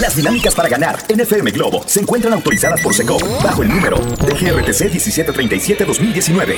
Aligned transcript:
Las 0.00 0.16
dinámicas 0.16 0.54
para 0.54 0.70
ganar 0.70 1.04
en 1.08 1.20
FM 1.20 1.50
Globo 1.50 1.82
se 1.86 2.00
encuentran 2.00 2.32
autorizadas 2.32 2.80
por 2.80 2.94
SECO 2.94 3.18
bajo 3.42 3.62
el 3.62 3.68
número 3.68 3.98
de 3.98 4.32
GRTC 4.32 4.90
1737-2019. 4.90 6.56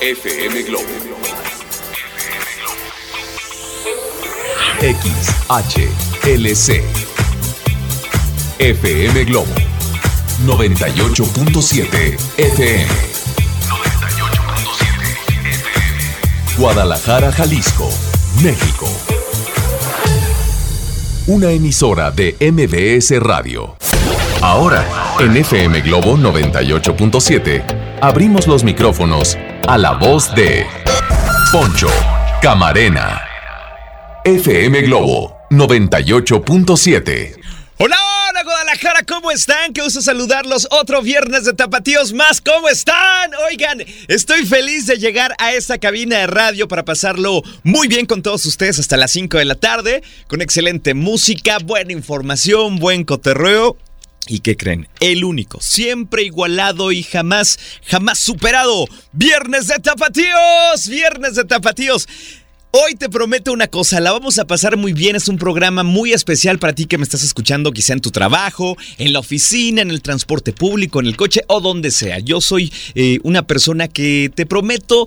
FM 0.00 0.62
Globo. 0.62 0.86
XHLC. 4.80 6.82
FM 8.58 9.24
Globo. 9.24 9.54
98.7 10.46 12.18
FM. 12.38 12.86
98.7 13.66 14.88
FM. 14.88 15.56
Guadalajara, 16.58 17.30
Jalisco, 17.32 17.90
México. 18.42 18.86
Una 21.26 21.50
emisora 21.50 22.10
de 22.10 22.36
MBS 22.40 23.18
Radio. 23.20 23.76
Ahora, 24.40 24.84
en 25.20 25.36
FM 25.36 25.80
Globo 25.80 26.16
98.7, 26.16 27.98
abrimos 28.00 28.46
los 28.46 28.62
micrófonos 28.62 29.36
a 29.66 29.78
la 29.78 29.92
voz 29.92 30.34
de 30.34 30.66
Poncho 31.52 31.88
Camarena. 32.42 33.22
FM 34.24 34.82
Globo 34.82 35.38
98.7. 35.50 37.36
Hola, 37.78 37.96
Guadalajara, 38.46 39.02
¿cómo 39.02 39.32
están? 39.32 39.72
Qué 39.72 39.82
gusto 39.82 40.00
saludarlos. 40.00 40.68
Otro 40.70 41.02
viernes 41.02 41.44
de 41.44 41.52
tapatíos 41.52 42.12
más, 42.12 42.40
¿cómo 42.40 42.68
están? 42.68 43.32
Oigan, 43.50 43.82
estoy 44.06 44.46
feliz 44.46 44.86
de 44.86 44.98
llegar 44.98 45.34
a 45.38 45.52
esta 45.52 45.78
cabina 45.78 46.18
de 46.18 46.28
radio 46.28 46.68
para 46.68 46.84
pasarlo 46.84 47.42
muy 47.64 47.88
bien 47.88 48.06
con 48.06 48.22
todos 48.22 48.46
ustedes 48.46 48.78
hasta 48.78 48.96
las 48.96 49.10
5 49.10 49.38
de 49.38 49.44
la 49.46 49.56
tarde, 49.56 50.04
con 50.28 50.42
excelente 50.42 50.94
música, 50.94 51.58
buena 51.58 51.92
información, 51.92 52.78
buen 52.78 53.02
coterreo 53.02 53.76
¿Y 54.28 54.40
qué 54.40 54.56
creen? 54.56 54.88
El 55.00 55.24
único, 55.24 55.60
siempre 55.60 56.22
igualado 56.22 56.90
y 56.90 57.02
jamás, 57.02 57.58
jamás 57.84 58.18
superado. 58.18 58.86
Viernes 59.12 59.68
de 59.68 59.78
tapatíos, 59.78 60.88
viernes 60.88 61.34
de 61.34 61.44
tapatíos. 61.44 62.08
Hoy 62.72 62.94
te 62.94 63.08
prometo 63.08 63.52
una 63.52 63.68
cosa, 63.68 64.00
la 64.00 64.12
vamos 64.12 64.38
a 64.38 64.44
pasar 64.46 64.76
muy 64.76 64.92
bien, 64.92 65.16
es 65.16 65.28
un 65.28 65.38
programa 65.38 65.82
muy 65.82 66.12
especial 66.12 66.58
para 66.58 66.74
ti 66.74 66.84
que 66.84 66.98
me 66.98 67.04
estás 67.04 67.22
escuchando 67.22 67.72
quizá 67.72 67.94
en 67.94 68.00
tu 68.00 68.10
trabajo, 68.10 68.76
en 68.98 69.12
la 69.12 69.20
oficina, 69.20 69.80
en 69.80 69.90
el 69.90 70.02
transporte 70.02 70.52
público, 70.52 71.00
en 71.00 71.06
el 71.06 71.16
coche 71.16 71.42
o 71.46 71.60
donde 71.60 71.90
sea. 71.90 72.18
Yo 72.18 72.40
soy 72.40 72.72
eh, 72.94 73.18
una 73.22 73.46
persona 73.46 73.88
que 73.88 74.30
te 74.34 74.44
prometo 74.44 75.06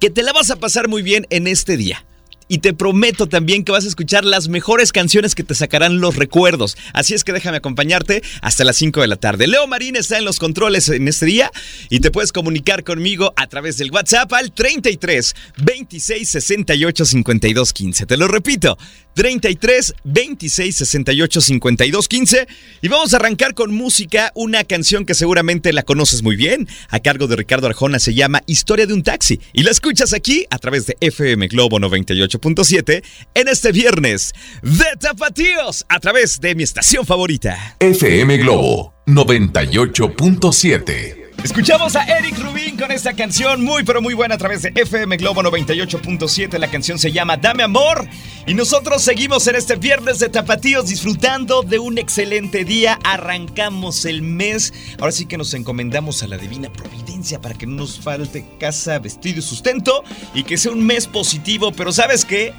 que 0.00 0.08
te 0.08 0.22
la 0.22 0.32
vas 0.32 0.50
a 0.50 0.56
pasar 0.56 0.88
muy 0.88 1.02
bien 1.02 1.26
en 1.30 1.46
este 1.46 1.76
día 1.76 2.04
y 2.48 2.58
te 2.58 2.74
prometo 2.74 3.26
también 3.26 3.64
que 3.64 3.72
vas 3.72 3.84
a 3.84 3.88
escuchar 3.88 4.24
las 4.24 4.48
mejores 4.48 4.92
canciones 4.92 5.34
que 5.34 5.44
te 5.44 5.54
sacarán 5.54 6.00
los 6.00 6.16
recuerdos. 6.16 6.76
Así 6.92 7.14
es 7.14 7.24
que 7.24 7.32
déjame 7.32 7.58
acompañarte 7.58 8.22
hasta 8.42 8.64
las 8.64 8.76
5 8.76 9.00
de 9.00 9.06
la 9.06 9.16
tarde. 9.16 9.46
Leo 9.46 9.66
Marín 9.66 9.96
está 9.96 10.18
en 10.18 10.24
los 10.24 10.38
controles 10.38 10.88
en 10.88 11.08
este 11.08 11.26
día 11.26 11.50
y 11.88 12.00
te 12.00 12.10
puedes 12.10 12.32
comunicar 12.32 12.84
conmigo 12.84 13.32
a 13.36 13.46
través 13.46 13.78
del 13.78 13.90
WhatsApp 13.90 14.32
al 14.32 14.52
33 14.52 15.34
26 15.58 16.28
68 16.28 17.04
52 17.04 17.72
15. 17.72 18.06
Te 18.06 18.16
lo 18.16 18.28
repito, 18.28 18.78
33 19.14 19.94
26 20.04 20.76
68 20.76 21.40
52 21.40 22.08
15 22.08 22.46
y 22.82 22.88
vamos 22.88 23.14
a 23.14 23.16
arrancar 23.16 23.54
con 23.54 23.74
música, 23.74 24.30
una 24.34 24.64
canción 24.64 25.06
que 25.06 25.14
seguramente 25.14 25.72
la 25.72 25.84
conoces 25.84 26.22
muy 26.22 26.36
bien, 26.36 26.68
a 26.90 27.00
cargo 27.00 27.26
de 27.26 27.36
Ricardo 27.36 27.66
Arjona 27.66 27.98
se 27.98 28.12
llama 28.14 28.42
Historia 28.46 28.86
de 28.86 28.94
un 28.94 29.02
taxi. 29.02 29.40
Y 29.52 29.62
la 29.62 29.70
escuchas 29.70 30.12
aquí 30.12 30.44
a 30.50 30.58
través 30.58 30.86
de 30.86 30.96
FM 31.00 31.48
Globo 31.48 31.78
98.7 31.78 33.02
en 33.34 33.48
este 33.48 33.72
viernes 33.72 34.32
de 34.62 34.84
Tapatíos 34.98 35.86
a 35.88 36.00
través 36.00 36.40
de 36.40 36.54
mi 36.54 36.62
estación 36.62 37.06
favorita. 37.06 37.76
FM 37.80 38.38
Globo 38.38 38.94
98.7 39.06 41.23
Escuchamos 41.44 41.94
a 41.94 42.04
Eric 42.04 42.38
Rubin 42.38 42.74
con 42.74 42.90
esta 42.90 43.12
canción 43.12 43.62
muy 43.62 43.84
pero 43.84 44.00
muy 44.00 44.14
buena 44.14 44.36
a 44.36 44.38
través 44.38 44.62
de 44.62 44.72
FM 44.74 45.18
Globo 45.18 45.42
98.7. 45.42 46.58
La 46.58 46.70
canción 46.70 46.98
se 46.98 47.12
llama 47.12 47.36
Dame 47.36 47.62
Amor. 47.62 48.08
Y 48.46 48.54
nosotros 48.54 49.02
seguimos 49.02 49.46
en 49.46 49.56
este 49.56 49.76
viernes 49.76 50.18
de 50.20 50.30
tapatíos 50.30 50.88
disfrutando 50.88 51.60
de 51.60 51.78
un 51.78 51.98
excelente 51.98 52.64
día. 52.64 52.98
Arrancamos 53.04 54.06
el 54.06 54.22
mes. 54.22 54.72
Ahora 54.98 55.12
sí 55.12 55.26
que 55.26 55.36
nos 55.36 55.52
encomendamos 55.52 56.22
a 56.22 56.28
la 56.28 56.38
divina 56.38 56.72
providencia 56.72 57.42
para 57.42 57.54
que 57.54 57.66
no 57.66 57.74
nos 57.74 58.00
falte 58.00 58.46
casa, 58.58 58.98
vestido 58.98 59.40
y 59.40 59.42
sustento. 59.42 60.02
Y 60.32 60.44
que 60.44 60.56
sea 60.56 60.72
un 60.72 60.86
mes 60.86 61.06
positivo. 61.06 61.72
Pero 61.72 61.92
¿sabes 61.92 62.24
qué? 62.24 62.54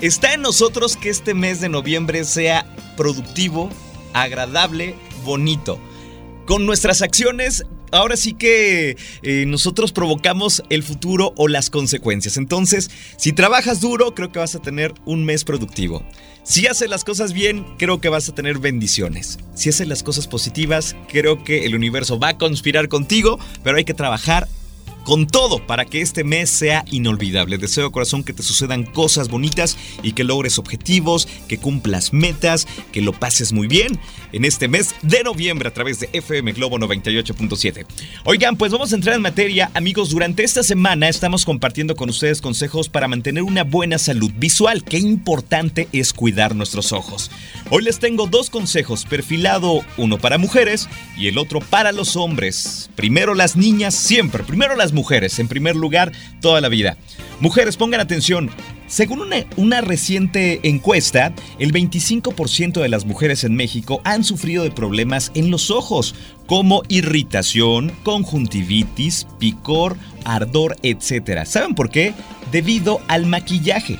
Está 0.00 0.34
en 0.34 0.42
nosotros 0.42 0.96
que 0.96 1.10
este 1.10 1.34
mes 1.34 1.60
de 1.60 1.68
noviembre 1.68 2.22
sea 2.22 2.64
productivo, 2.96 3.70
agradable, 4.12 4.94
bonito. 5.24 5.80
Con 6.46 6.64
nuestras 6.64 7.02
acciones 7.02 7.64
ahora 7.92 8.16
sí 8.16 8.34
que 8.34 8.96
eh, 9.22 9.44
nosotros 9.46 9.92
provocamos 9.92 10.62
el 10.70 10.82
futuro 10.82 11.32
o 11.36 11.48
las 11.48 11.70
consecuencias. 11.70 12.36
Entonces, 12.36 12.90
si 13.16 13.32
trabajas 13.32 13.80
duro, 13.80 14.14
creo 14.14 14.32
que 14.32 14.38
vas 14.38 14.54
a 14.54 14.62
tener 14.62 14.94
un 15.04 15.24
mes 15.24 15.44
productivo. 15.44 16.04
Si 16.42 16.66
haces 16.66 16.88
las 16.88 17.04
cosas 17.04 17.32
bien, 17.32 17.64
creo 17.78 18.00
que 18.00 18.08
vas 18.08 18.28
a 18.28 18.34
tener 18.34 18.58
bendiciones. 18.58 19.38
Si 19.54 19.68
haces 19.68 19.86
las 19.86 20.02
cosas 20.02 20.26
positivas, 20.26 20.96
creo 21.08 21.44
que 21.44 21.66
el 21.66 21.74
universo 21.74 22.18
va 22.18 22.28
a 22.28 22.38
conspirar 22.38 22.88
contigo, 22.88 23.38
pero 23.62 23.76
hay 23.76 23.84
que 23.84 23.94
trabajar 23.94 24.48
con 25.04 25.26
todo 25.26 25.66
para 25.66 25.84
que 25.84 26.00
este 26.00 26.24
mes 26.24 26.50
sea 26.50 26.84
inolvidable. 26.90 27.58
Deseo 27.58 27.90
corazón 27.90 28.24
que 28.24 28.32
te 28.32 28.42
sucedan 28.42 28.84
cosas 28.84 29.28
bonitas 29.28 29.76
y 30.02 30.12
que 30.12 30.24
logres 30.24 30.58
objetivos, 30.58 31.28
que 31.48 31.58
cumplas 31.58 32.12
metas, 32.12 32.66
que 32.92 33.02
lo 33.02 33.12
pases 33.12 33.52
muy 33.52 33.66
bien 33.66 33.98
en 34.32 34.44
este 34.44 34.68
mes 34.68 34.94
de 35.02 35.22
noviembre 35.24 35.68
a 35.68 35.74
través 35.74 36.00
de 36.00 36.08
FM 36.12 36.52
Globo 36.52 36.78
98.7. 36.78 37.86
Oigan, 38.24 38.56
pues 38.56 38.72
vamos 38.72 38.92
a 38.92 38.96
entrar 38.96 39.16
en 39.16 39.22
materia, 39.22 39.70
amigos. 39.74 40.10
Durante 40.10 40.44
esta 40.44 40.62
semana 40.62 41.08
estamos 41.08 41.44
compartiendo 41.44 41.96
con 41.96 42.08
ustedes 42.10 42.40
consejos 42.40 42.88
para 42.88 43.08
mantener 43.08 43.42
una 43.42 43.64
buena 43.64 43.98
salud 43.98 44.30
visual. 44.36 44.84
Qué 44.84 44.98
importante 44.98 45.88
es 45.92 46.12
cuidar 46.12 46.54
nuestros 46.54 46.92
ojos. 46.92 47.30
Hoy 47.70 47.82
les 47.82 47.98
tengo 47.98 48.26
dos 48.26 48.50
consejos, 48.50 49.04
perfilado 49.04 49.84
uno 49.96 50.18
para 50.18 50.38
mujeres 50.38 50.88
y 51.16 51.28
el 51.28 51.38
otro 51.38 51.60
para 51.60 51.92
los 51.92 52.16
hombres. 52.16 52.90
Primero 52.96 53.34
las 53.34 53.56
niñas, 53.56 53.94
siempre. 53.94 54.44
Primero 54.44 54.76
las 54.76 54.89
mujeres, 54.92 55.38
en 55.38 55.48
primer 55.48 55.76
lugar, 55.76 56.12
toda 56.40 56.60
la 56.60 56.68
vida. 56.68 56.96
Mujeres, 57.40 57.76
pongan 57.76 58.00
atención. 58.00 58.50
Según 58.86 59.20
una, 59.20 59.36
una, 59.56 59.80
reciente 59.80 60.60
encuesta, 60.68 61.32
el 61.58 61.72
25% 61.72 62.80
de 62.80 62.88
las 62.88 63.04
mujeres 63.04 63.44
en 63.44 63.54
México 63.54 64.00
han 64.04 64.24
sufrido 64.24 64.64
de 64.64 64.72
problemas 64.72 65.30
en 65.34 65.50
los 65.50 65.70
ojos, 65.70 66.14
como 66.46 66.82
irritación, 66.88 67.92
conjuntivitis, 68.02 69.28
picor, 69.38 69.96
ardor, 70.24 70.76
etc. 70.82 71.44
¿Saben 71.44 71.74
por 71.76 71.90
qué? 71.90 72.14
Debido 72.50 73.00
al 73.06 73.26
maquillaje. 73.26 73.98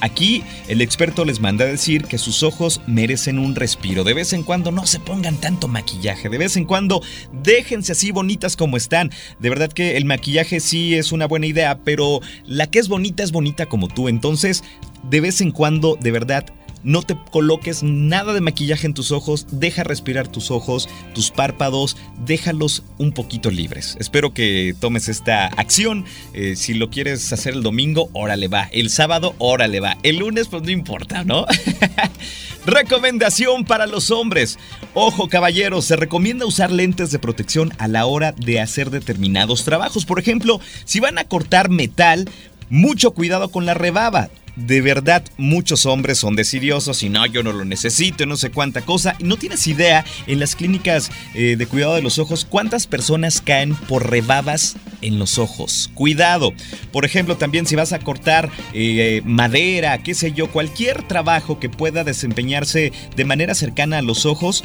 Aquí 0.00 0.44
el 0.68 0.80
experto 0.80 1.24
les 1.24 1.40
manda 1.40 1.64
a 1.64 1.68
decir 1.68 2.04
que 2.04 2.18
sus 2.18 2.42
ojos 2.42 2.80
merecen 2.86 3.38
un 3.38 3.54
respiro. 3.54 4.04
De 4.04 4.14
vez 4.14 4.32
en 4.32 4.42
cuando 4.42 4.70
no 4.70 4.86
se 4.86 5.00
pongan 5.00 5.36
tanto 5.36 5.68
maquillaje. 5.68 6.28
De 6.28 6.38
vez 6.38 6.56
en 6.56 6.64
cuando 6.64 7.02
déjense 7.32 7.92
así 7.92 8.10
bonitas 8.10 8.56
como 8.56 8.76
están. 8.76 9.10
De 9.38 9.48
verdad 9.48 9.72
que 9.72 9.96
el 9.96 10.04
maquillaje 10.04 10.60
sí 10.60 10.94
es 10.94 11.12
una 11.12 11.26
buena 11.26 11.46
idea, 11.46 11.80
pero 11.84 12.20
la 12.44 12.70
que 12.70 12.78
es 12.78 12.88
bonita 12.88 13.22
es 13.22 13.32
bonita 13.32 13.66
como 13.66 13.88
tú. 13.88 14.08
Entonces, 14.08 14.62
de 15.08 15.20
vez 15.20 15.40
en 15.40 15.50
cuando, 15.50 15.96
de 16.00 16.10
verdad, 16.10 16.46
no 16.84 17.02
te 17.02 17.16
coloques 17.30 17.82
nada 17.82 18.32
de 18.32 18.40
maquillaje 18.40 18.86
en 18.86 18.94
tus 18.94 19.12
ojos, 19.12 19.46
deja 19.50 19.84
respirar 19.84 20.28
tus 20.28 20.50
ojos, 20.50 20.88
tus 21.14 21.30
párpados, 21.30 21.96
déjalos 22.24 22.84
un 22.98 23.12
poquito 23.12 23.50
libres. 23.50 23.96
Espero 24.00 24.32
que 24.32 24.74
tomes 24.80 25.08
esta 25.08 25.46
acción. 25.46 26.04
Eh, 26.34 26.56
si 26.56 26.74
lo 26.74 26.90
quieres 26.90 27.32
hacer 27.32 27.54
el 27.54 27.62
domingo, 27.62 28.10
órale 28.12 28.48
va. 28.48 28.68
El 28.72 28.90
sábado, 28.90 29.34
órale 29.38 29.80
va. 29.80 29.96
El 30.02 30.18
lunes, 30.18 30.48
pues 30.48 30.62
no 30.62 30.70
importa, 30.70 31.24
¿no? 31.24 31.46
Recomendación 32.66 33.64
para 33.64 33.86
los 33.86 34.10
hombres. 34.10 34.58
Ojo, 34.94 35.28
caballeros, 35.28 35.84
se 35.84 35.96
recomienda 35.96 36.46
usar 36.46 36.70
lentes 36.70 37.10
de 37.10 37.18
protección 37.18 37.72
a 37.78 37.88
la 37.88 38.06
hora 38.06 38.32
de 38.32 38.60
hacer 38.60 38.90
determinados 38.90 39.64
trabajos. 39.64 40.04
Por 40.04 40.18
ejemplo, 40.18 40.60
si 40.84 41.00
van 41.00 41.18
a 41.18 41.24
cortar 41.24 41.70
metal, 41.70 42.28
mucho 42.68 43.12
cuidado 43.12 43.50
con 43.50 43.64
la 43.64 43.74
rebaba 43.74 44.28
de 44.66 44.80
verdad 44.80 45.24
muchos 45.36 45.86
hombres 45.86 46.18
son 46.18 46.34
decidiosos 46.34 47.02
y 47.02 47.08
no, 47.08 47.24
yo 47.26 47.42
no 47.42 47.52
lo 47.52 47.64
necesito, 47.64 48.26
no 48.26 48.36
sé 48.36 48.50
cuánta 48.50 48.82
cosa. 48.82 49.14
Y 49.18 49.24
no 49.24 49.36
tienes 49.36 49.66
idea 49.66 50.04
en 50.26 50.40
las 50.40 50.56
clínicas 50.56 51.10
eh, 51.34 51.56
de 51.56 51.66
cuidado 51.66 51.94
de 51.94 52.02
los 52.02 52.18
ojos 52.18 52.44
cuántas 52.44 52.86
personas 52.86 53.40
caen 53.40 53.74
por 53.74 54.10
rebabas 54.10 54.76
en 55.00 55.18
los 55.18 55.38
ojos. 55.38 55.90
Cuidado. 55.94 56.52
Por 56.92 57.04
ejemplo, 57.04 57.36
también 57.36 57.66
si 57.66 57.76
vas 57.76 57.92
a 57.92 58.00
cortar 58.00 58.50
eh, 58.72 59.22
madera, 59.24 60.02
qué 60.02 60.14
sé 60.14 60.32
yo, 60.32 60.50
cualquier 60.50 61.06
trabajo 61.06 61.60
que 61.60 61.68
pueda 61.68 62.02
desempeñarse 62.02 62.92
de 63.14 63.24
manera 63.24 63.54
cercana 63.54 63.98
a 63.98 64.02
los 64.02 64.26
ojos, 64.26 64.64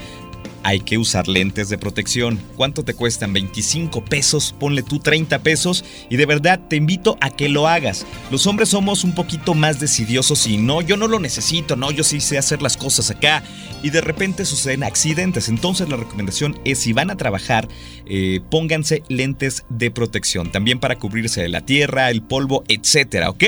hay 0.64 0.80
que 0.80 0.98
usar 0.98 1.28
lentes 1.28 1.70
de 1.70 1.78
protección. 1.78 2.40
¿Cuánto 2.56 2.84
te 2.84 2.94
cuestan? 2.94 3.34
25 3.34 4.06
pesos, 4.06 4.56
ponle 4.60 4.82
tú 4.82 5.00
30 5.00 5.40
pesos 5.40 5.84
y 6.10 6.16
de 6.16 6.26
verdad 6.26 6.60
te 6.70 6.76
invito 6.76 7.18
a 7.22 7.30
que 7.30 7.50
lo 7.50 7.68
hagas. 7.68 8.06
Los 8.32 8.48
hombres 8.48 8.70
somos 8.70 9.04
un 9.04 9.14
poquito 9.14 9.54
más 9.54 9.80
decidiosos 9.80 10.48
y 10.48 10.58
no, 10.58 10.82
yo 10.82 10.98
no 10.98 11.08
lo 11.08 11.20
necesito, 11.20 11.76
no, 11.76 11.92
yo 11.92 12.04
sí 12.04 12.22
sé 12.22 12.38
hacer 12.38 12.62
las 12.62 12.78
cosas 12.78 13.12
acá 13.12 13.44
y 13.84 13.90
de 13.90 14.02
repente 14.02 14.46
suceden 14.46 14.84
accidentes. 14.84 15.50
Entonces 15.50 15.90
la 15.90 15.98
recomendación 15.98 16.58
es 16.66 16.80
si 16.80 16.94
van 16.94 17.12
a 17.12 17.18
trabajar, 17.18 17.68
eh, 18.06 18.40
pónganse 18.50 19.04
lentes 19.10 19.66
de 19.70 19.92
protección, 19.92 20.52
también 20.52 20.80
para 20.80 20.98
cubrirse 20.98 21.42
de 21.42 21.50
la 21.50 21.62
tierra, 21.62 22.10
el 22.10 22.22
polvo, 22.22 22.64
etcétera, 22.68 23.30
¿ok? 23.30 23.44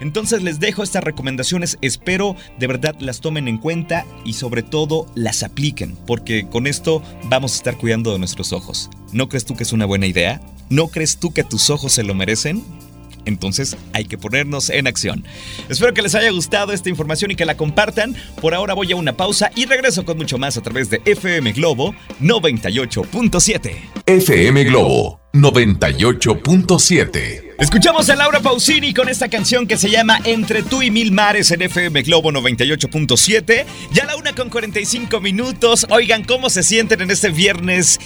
Entonces 0.00 0.42
les 0.42 0.60
dejo 0.60 0.82
estas 0.82 1.04
recomendaciones, 1.04 1.78
espero 1.82 2.36
de 2.58 2.66
verdad 2.66 2.96
las 3.00 3.20
tomen 3.20 3.48
en 3.48 3.58
cuenta 3.58 4.06
y 4.24 4.34
sobre 4.34 4.62
todo 4.62 5.06
las 5.14 5.42
apliquen, 5.42 5.96
porque 6.06 6.46
con 6.48 6.59
esto 6.66 7.02
vamos 7.24 7.52
a 7.52 7.56
estar 7.56 7.76
cuidando 7.76 8.12
de 8.12 8.18
nuestros 8.18 8.52
ojos. 8.52 8.90
¿No 9.12 9.28
crees 9.28 9.44
tú 9.44 9.56
que 9.56 9.64
es 9.64 9.72
una 9.72 9.86
buena 9.86 10.06
idea? 10.06 10.40
¿No 10.68 10.88
crees 10.88 11.18
tú 11.18 11.32
que 11.32 11.44
tus 11.44 11.70
ojos 11.70 11.92
se 11.92 12.02
lo 12.02 12.14
merecen? 12.14 12.64
Entonces 13.24 13.76
hay 13.92 14.04
que 14.04 14.18
ponernos 14.18 14.70
en 14.70 14.86
acción. 14.86 15.24
Espero 15.68 15.94
que 15.94 16.02
les 16.02 16.14
haya 16.14 16.30
gustado 16.30 16.72
esta 16.72 16.88
información 16.88 17.30
y 17.30 17.36
que 17.36 17.44
la 17.44 17.56
compartan. 17.56 18.16
Por 18.40 18.54
ahora 18.54 18.74
voy 18.74 18.92
a 18.92 18.96
una 18.96 19.16
pausa 19.16 19.50
y 19.54 19.66
regreso 19.66 20.04
con 20.04 20.16
mucho 20.16 20.38
más 20.38 20.56
a 20.56 20.62
través 20.62 20.90
de 20.90 21.00
FM 21.04 21.52
Globo 21.52 21.94
98.7. 22.20 23.76
FM 24.06 24.64
Globo 24.64 25.20
98.7. 25.32 27.49
Escuchamos 27.60 28.08
a 28.08 28.16
Laura 28.16 28.40
Pausini 28.40 28.94
con 28.94 29.10
esta 29.10 29.28
canción 29.28 29.66
que 29.66 29.76
se 29.76 29.90
llama 29.90 30.18
Entre 30.24 30.62
tú 30.62 30.80
y 30.80 30.90
mil 30.90 31.12
mares 31.12 31.50
en 31.50 31.60
FM 31.60 32.00
Globo 32.04 32.32
98.7. 32.32 33.66
Ya 33.92 34.06
la 34.06 34.16
una 34.16 34.34
con 34.34 34.48
45 34.48 35.20
minutos. 35.20 35.86
Oigan, 35.90 36.24
¿cómo 36.24 36.48
se 36.48 36.62
sienten 36.62 37.02
en 37.02 37.10
este 37.10 37.28
viernes 37.28 38.00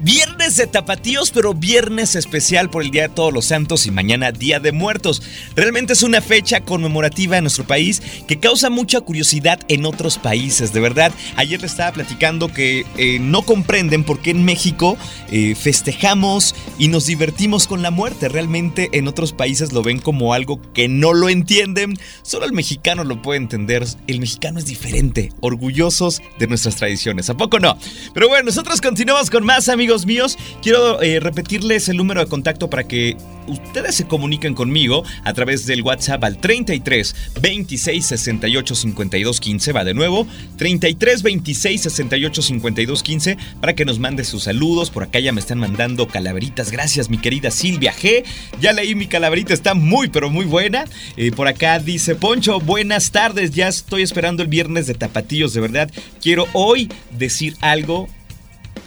Viernes 0.00 0.54
de 0.54 0.68
tapatíos, 0.68 1.32
pero 1.32 1.54
viernes 1.54 2.14
especial 2.14 2.70
por 2.70 2.84
el 2.84 2.92
Día 2.92 3.02
de 3.02 3.08
Todos 3.08 3.32
los 3.32 3.46
Santos 3.46 3.84
y 3.84 3.90
mañana 3.90 4.30
Día 4.30 4.60
de 4.60 4.70
Muertos. 4.70 5.20
Realmente 5.56 5.94
es 5.94 6.04
una 6.04 6.20
fecha 6.20 6.60
conmemorativa 6.60 7.36
en 7.36 7.42
nuestro 7.42 7.66
país 7.66 8.00
que 8.28 8.38
causa 8.38 8.70
mucha 8.70 9.00
curiosidad 9.00 9.58
en 9.66 9.84
otros 9.84 10.16
países, 10.16 10.72
de 10.72 10.78
verdad. 10.78 11.10
Ayer 11.34 11.60
le 11.60 11.66
estaba 11.66 11.90
platicando 11.90 12.46
que 12.46 12.86
eh, 12.96 13.18
no 13.18 13.42
comprenden 13.42 14.04
por 14.04 14.20
qué 14.20 14.30
en 14.30 14.44
México 14.44 14.96
eh, 15.32 15.56
festejamos 15.56 16.54
y 16.78 16.86
nos 16.86 17.06
divertimos 17.06 17.66
con 17.66 17.82
la 17.82 17.90
muerte. 17.90 18.28
Realmente 18.28 18.90
en 18.92 19.08
otros 19.08 19.32
países 19.32 19.72
lo 19.72 19.82
ven 19.82 19.98
como 19.98 20.32
algo 20.32 20.62
que 20.74 20.86
no 20.86 21.12
lo 21.12 21.28
entienden. 21.28 21.98
Solo 22.22 22.46
el 22.46 22.52
mexicano 22.52 23.02
lo 23.02 23.20
puede 23.20 23.38
entender. 23.38 23.84
El 24.06 24.20
mexicano 24.20 24.60
es 24.60 24.66
diferente, 24.66 25.32
orgullosos 25.40 26.22
de 26.38 26.46
nuestras 26.46 26.76
tradiciones. 26.76 27.28
¿A 27.30 27.36
poco 27.36 27.58
no? 27.58 27.76
Pero 28.14 28.28
bueno, 28.28 28.44
nosotros 28.44 28.80
continuamos 28.80 29.28
con 29.28 29.44
más 29.44 29.68
amigos 29.68 29.87
amigos 29.88 30.04
míos, 30.04 30.38
quiero 30.60 31.00
eh, 31.00 31.18
repetirles 31.18 31.88
el 31.88 31.96
número 31.96 32.20
de 32.20 32.26
contacto 32.26 32.68
para 32.68 32.86
que 32.86 33.16
ustedes 33.46 33.94
se 33.94 34.06
comuniquen 34.06 34.52
conmigo 34.52 35.02
a 35.24 35.32
través 35.32 35.64
del 35.64 35.80
WhatsApp 35.80 36.22
al 36.24 36.36
33 36.36 37.16
26 37.40 38.04
68 38.04 38.74
52 38.74 39.40
15. 39.40 39.72
Va 39.72 39.84
de 39.84 39.94
nuevo, 39.94 40.26
33 40.58 41.22
26 41.22 41.80
68 41.80 42.42
52 42.42 43.02
15 43.02 43.38
para 43.62 43.74
que 43.74 43.86
nos 43.86 43.98
mande 43.98 44.24
sus 44.24 44.42
saludos. 44.42 44.90
Por 44.90 45.04
acá 45.04 45.20
ya 45.20 45.32
me 45.32 45.40
están 45.40 45.58
mandando 45.58 46.06
calaveritas. 46.06 46.70
Gracias, 46.70 47.08
mi 47.08 47.16
querida 47.16 47.50
Silvia 47.50 47.94
G. 47.94 48.24
Ya 48.60 48.74
leí 48.74 48.94
mi 48.94 49.06
calaverita, 49.06 49.54
está 49.54 49.72
muy, 49.72 50.08
pero 50.08 50.28
muy 50.28 50.44
buena. 50.44 50.84
Eh, 51.16 51.32
por 51.32 51.48
acá 51.48 51.78
dice 51.78 52.14
Poncho, 52.14 52.60
buenas 52.60 53.10
tardes. 53.10 53.52
Ya 53.52 53.68
estoy 53.68 54.02
esperando 54.02 54.42
el 54.42 54.50
viernes 54.50 54.86
de 54.86 54.92
tapatillos, 54.92 55.54
de 55.54 55.62
verdad. 55.62 55.90
Quiero 56.20 56.46
hoy 56.52 56.90
decir 57.10 57.56
algo 57.62 58.06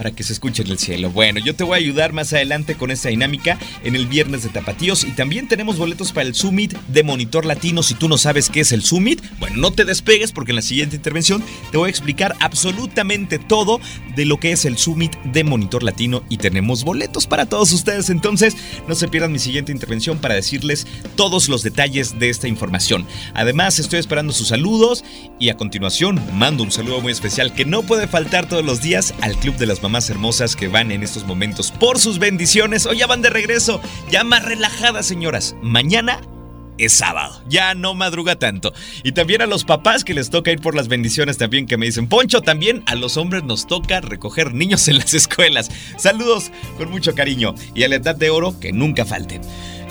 para 0.01 0.15
que 0.15 0.23
se 0.23 0.33
escuche 0.33 0.63
en 0.63 0.71
el 0.71 0.79
cielo. 0.79 1.11
Bueno, 1.11 1.39
yo 1.39 1.53
te 1.53 1.63
voy 1.63 1.75
a 1.75 1.77
ayudar 1.77 2.11
más 2.11 2.33
adelante 2.33 2.73
con 2.73 2.89
esta 2.89 3.09
dinámica 3.09 3.59
en 3.83 3.95
el 3.95 4.07
viernes 4.07 4.41
de 4.41 4.49
Tapatíos 4.49 5.03
y 5.03 5.11
también 5.11 5.47
tenemos 5.47 5.77
boletos 5.77 6.11
para 6.11 6.27
el 6.27 6.33
Summit 6.33 6.73
de 6.87 7.03
Monitor 7.03 7.45
Latino. 7.45 7.83
Si 7.83 7.93
tú 7.93 8.09
no 8.09 8.17
sabes 8.17 8.49
qué 8.49 8.61
es 8.61 8.71
el 8.71 8.81
Summit, 8.81 9.21
bueno, 9.37 9.57
no 9.57 9.69
te 9.69 9.85
despegues 9.85 10.31
porque 10.31 10.53
en 10.53 10.55
la 10.55 10.63
siguiente 10.63 10.95
intervención 10.95 11.43
te 11.71 11.77
voy 11.77 11.85
a 11.85 11.91
explicar 11.91 12.35
absolutamente 12.39 13.37
todo 13.37 13.79
de 14.15 14.25
lo 14.25 14.39
que 14.39 14.51
es 14.51 14.65
el 14.65 14.79
Summit 14.79 15.15
de 15.17 15.43
Monitor 15.43 15.83
Latino 15.83 16.23
y 16.29 16.37
tenemos 16.37 16.83
boletos 16.83 17.27
para 17.27 17.45
todos 17.45 17.71
ustedes. 17.71 18.09
Entonces, 18.09 18.57
no 18.87 18.95
se 18.95 19.07
pierdan 19.07 19.31
mi 19.31 19.37
siguiente 19.37 19.71
intervención 19.71 20.17
para 20.17 20.33
decirles 20.33 20.87
todos 21.15 21.47
los 21.47 21.61
detalles 21.61 22.17
de 22.17 22.31
esta 22.31 22.47
información. 22.47 23.05
Además, 23.35 23.77
estoy 23.77 23.99
esperando 23.99 24.33
sus 24.33 24.47
saludos 24.47 25.03
y 25.39 25.49
a 25.49 25.57
continuación 25.57 26.19
mando 26.33 26.63
un 26.63 26.71
saludo 26.71 27.01
muy 27.01 27.11
especial 27.11 27.53
que 27.53 27.65
no 27.65 27.83
puede 27.83 28.07
faltar 28.07 28.49
todos 28.49 28.65
los 28.65 28.81
días 28.81 29.13
al 29.21 29.37
Club 29.37 29.57
de 29.57 29.67
las 29.67 29.83
más 29.91 30.09
hermosas 30.09 30.55
que 30.55 30.67
van 30.67 30.91
en 30.91 31.03
estos 31.03 31.25
momentos 31.25 31.71
por 31.71 31.99
sus 31.99 32.17
bendiciones 32.17 32.85
o 32.85 32.93
ya 32.93 33.05
van 33.05 33.21
de 33.21 33.29
regreso, 33.29 33.81
ya 34.09 34.23
más 34.23 34.43
relajadas 34.43 35.05
señoras. 35.05 35.55
Mañana 35.61 36.21
es 36.77 36.93
sábado, 36.93 37.41
ya 37.47 37.75
no 37.75 37.93
madruga 37.93 38.37
tanto. 38.37 38.73
Y 39.03 39.11
también 39.11 39.41
a 39.41 39.45
los 39.45 39.65
papás 39.65 40.03
que 40.03 40.13
les 40.13 40.29
toca 40.29 40.51
ir 40.51 40.61
por 40.61 40.75
las 40.75 40.87
bendiciones 40.87 41.37
también 41.37 41.67
que 41.67 41.77
me 41.77 41.85
dicen, 41.85 42.07
Poncho, 42.07 42.41
también 42.41 42.83
a 42.87 42.95
los 42.95 43.17
hombres 43.17 43.43
nos 43.43 43.67
toca 43.67 44.01
recoger 44.01 44.53
niños 44.53 44.87
en 44.87 44.97
las 44.97 45.13
escuelas. 45.13 45.69
Saludos 45.97 46.51
con 46.77 46.89
mucho 46.89 47.13
cariño 47.13 47.53
y 47.75 47.83
a 47.83 47.89
la 47.89 47.95
edad 47.95 48.15
de 48.15 48.29
oro 48.29 48.59
que 48.59 48.71
nunca 48.71 49.05
falte. 49.05 49.41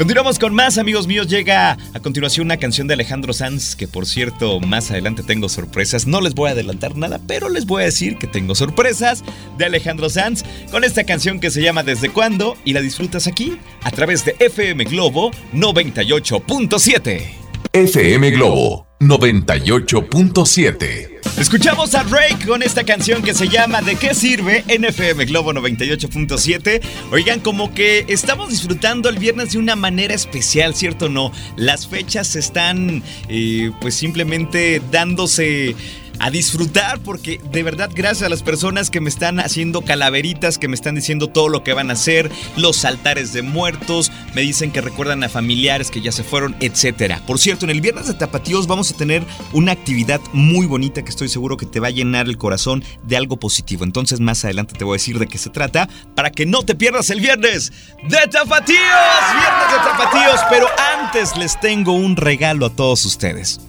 Continuamos 0.00 0.38
con 0.38 0.54
más, 0.54 0.78
amigos 0.78 1.06
míos. 1.06 1.28
Llega 1.28 1.72
a 1.72 2.00
continuación 2.00 2.46
una 2.46 2.56
canción 2.56 2.88
de 2.88 2.94
Alejandro 2.94 3.34
Sanz, 3.34 3.76
que 3.76 3.86
por 3.86 4.06
cierto, 4.06 4.58
más 4.58 4.90
adelante 4.90 5.22
tengo 5.22 5.50
sorpresas. 5.50 6.06
No 6.06 6.22
les 6.22 6.34
voy 6.34 6.48
a 6.48 6.52
adelantar 6.52 6.96
nada, 6.96 7.20
pero 7.26 7.50
les 7.50 7.66
voy 7.66 7.82
a 7.82 7.84
decir 7.84 8.16
que 8.16 8.26
tengo 8.26 8.54
sorpresas 8.54 9.22
de 9.58 9.66
Alejandro 9.66 10.08
Sanz 10.08 10.42
con 10.70 10.84
esta 10.84 11.04
canción 11.04 11.38
que 11.38 11.50
se 11.50 11.60
llama 11.60 11.82
Desde 11.82 12.08
cuándo 12.08 12.56
y 12.64 12.72
la 12.72 12.80
disfrutas 12.80 13.26
aquí 13.26 13.58
a 13.82 13.90
través 13.90 14.24
de 14.24 14.36
FM 14.38 14.84
Globo 14.84 15.32
98.7. 15.52 17.32
FM 17.74 18.30
Globo 18.30 18.86
98.7. 19.00 21.19
Escuchamos 21.36 21.94
a 21.94 22.04
Drake 22.04 22.46
con 22.46 22.62
esta 22.62 22.84
canción 22.84 23.22
que 23.22 23.32
se 23.34 23.48
llama 23.48 23.80
¿De 23.80 23.96
qué 23.96 24.14
sirve? 24.14 24.64
NFM 24.68 25.24
Globo 25.24 25.52
98.7. 25.52 26.80
Oigan, 27.12 27.40
como 27.40 27.72
que 27.72 28.04
estamos 28.08 28.50
disfrutando 28.50 29.08
el 29.08 29.18
viernes 29.18 29.52
de 29.52 29.58
una 29.58 29.74
manera 29.74 30.14
especial, 30.14 30.74
¿cierto 30.74 31.06
o 31.06 31.08
no? 31.08 31.32
Las 31.56 31.86
fechas 31.86 32.36
están 32.36 33.02
eh, 33.28 33.70
pues 33.80 33.94
simplemente 33.94 34.82
dándose 34.90 35.76
a 36.20 36.30
disfrutar 36.30 37.00
porque 37.00 37.40
de 37.50 37.62
verdad 37.62 37.90
gracias 37.92 38.26
a 38.26 38.28
las 38.28 38.42
personas 38.42 38.90
que 38.90 39.00
me 39.00 39.08
están 39.08 39.40
haciendo 39.40 39.82
calaveritas, 39.82 40.58
que 40.58 40.68
me 40.68 40.74
están 40.74 40.94
diciendo 40.94 41.28
todo 41.28 41.48
lo 41.48 41.64
que 41.64 41.72
van 41.72 41.90
a 41.90 41.94
hacer, 41.94 42.30
los 42.56 42.84
altares 42.84 43.32
de 43.32 43.42
muertos, 43.42 44.12
me 44.34 44.42
dicen 44.42 44.70
que 44.70 44.82
recuerdan 44.82 45.24
a 45.24 45.28
familiares 45.28 45.90
que 45.90 46.02
ya 46.02 46.12
se 46.12 46.22
fueron, 46.22 46.54
etcétera. 46.60 47.22
Por 47.26 47.38
cierto, 47.38 47.64
en 47.64 47.70
el 47.70 47.80
viernes 47.80 48.06
de 48.06 48.14
Tapatíos 48.14 48.66
vamos 48.66 48.92
a 48.92 48.96
tener 48.96 49.24
una 49.52 49.72
actividad 49.72 50.20
muy 50.32 50.66
bonita 50.66 51.02
que 51.02 51.10
estoy 51.10 51.28
seguro 51.28 51.56
que 51.56 51.66
te 51.66 51.80
va 51.80 51.88
a 51.88 51.92
llenar 51.92 52.26
el 52.26 52.36
corazón 52.36 52.84
de 53.02 53.16
algo 53.16 53.38
positivo. 53.38 53.84
Entonces 53.84 54.20
más 54.20 54.44
adelante 54.44 54.74
te 54.76 54.84
voy 54.84 54.94
a 54.94 55.00
decir 55.00 55.18
de 55.18 55.26
qué 55.26 55.38
se 55.38 55.50
trata 55.50 55.88
para 56.14 56.30
que 56.30 56.44
no 56.44 56.62
te 56.62 56.74
pierdas 56.74 57.08
el 57.10 57.20
viernes 57.20 57.72
de 58.02 58.18
Tapatíos, 58.30 58.76
viernes 58.76 59.70
de 59.72 59.90
Tapatíos, 59.90 60.40
pero 60.50 60.66
antes 61.02 61.36
les 61.38 61.58
tengo 61.60 61.92
un 61.92 62.16
regalo 62.16 62.66
a 62.66 62.70
todos 62.70 63.06
ustedes. 63.06 63.60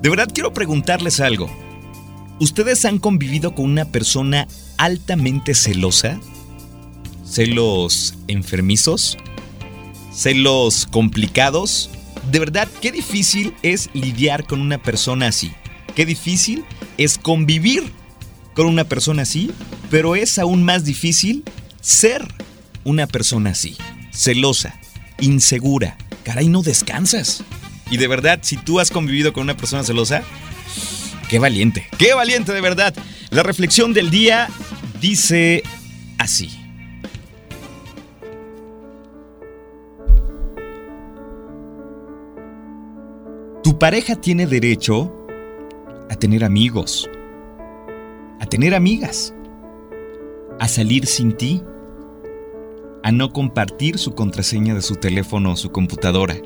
De 0.00 0.08
verdad 0.08 0.28
quiero 0.32 0.52
preguntarles 0.52 1.20
algo. 1.20 1.65
¿Ustedes 2.38 2.84
han 2.84 2.98
convivido 2.98 3.54
con 3.54 3.64
una 3.64 3.86
persona 3.86 4.46
altamente 4.76 5.54
celosa? 5.54 6.20
¿Celos 7.24 8.14
enfermizos? 8.28 9.16
¿Celos 10.12 10.86
complicados? 10.86 11.88
De 12.30 12.38
verdad, 12.38 12.68
qué 12.82 12.92
difícil 12.92 13.54
es 13.62 13.88
lidiar 13.94 14.44
con 14.46 14.60
una 14.60 14.76
persona 14.82 15.28
así. 15.28 15.50
Qué 15.94 16.04
difícil 16.04 16.66
es 16.98 17.16
convivir 17.16 17.90
con 18.52 18.66
una 18.66 18.84
persona 18.84 19.22
así, 19.22 19.50
pero 19.90 20.14
es 20.14 20.38
aún 20.38 20.62
más 20.62 20.84
difícil 20.84 21.42
ser 21.80 22.26
una 22.84 23.06
persona 23.06 23.50
así. 23.50 23.78
Celosa, 24.12 24.78
insegura. 25.20 25.96
Caray, 26.22 26.48
no 26.48 26.62
descansas. 26.62 27.44
Y 27.90 27.96
de 27.96 28.08
verdad, 28.08 28.40
si 28.42 28.58
tú 28.58 28.78
has 28.78 28.90
convivido 28.90 29.32
con 29.32 29.44
una 29.44 29.56
persona 29.56 29.84
celosa, 29.84 30.22
Qué 31.28 31.40
valiente, 31.40 31.88
qué 31.98 32.14
valiente 32.14 32.52
de 32.52 32.60
verdad. 32.60 32.94
La 33.30 33.42
reflexión 33.42 33.92
del 33.92 34.10
día 34.10 34.48
dice 35.00 35.62
así. 36.18 36.50
Tu 43.64 43.76
pareja 43.76 44.14
tiene 44.14 44.46
derecho 44.46 45.12
a 46.08 46.14
tener 46.14 46.44
amigos, 46.44 47.10
a 48.38 48.46
tener 48.46 48.72
amigas, 48.76 49.34
a 50.60 50.68
salir 50.68 51.06
sin 51.06 51.36
ti, 51.36 51.60
a 53.02 53.10
no 53.10 53.32
compartir 53.32 53.98
su 53.98 54.14
contraseña 54.14 54.74
de 54.74 54.82
su 54.82 54.94
teléfono 54.94 55.52
o 55.52 55.56
su 55.56 55.72
computadora, 55.72 56.36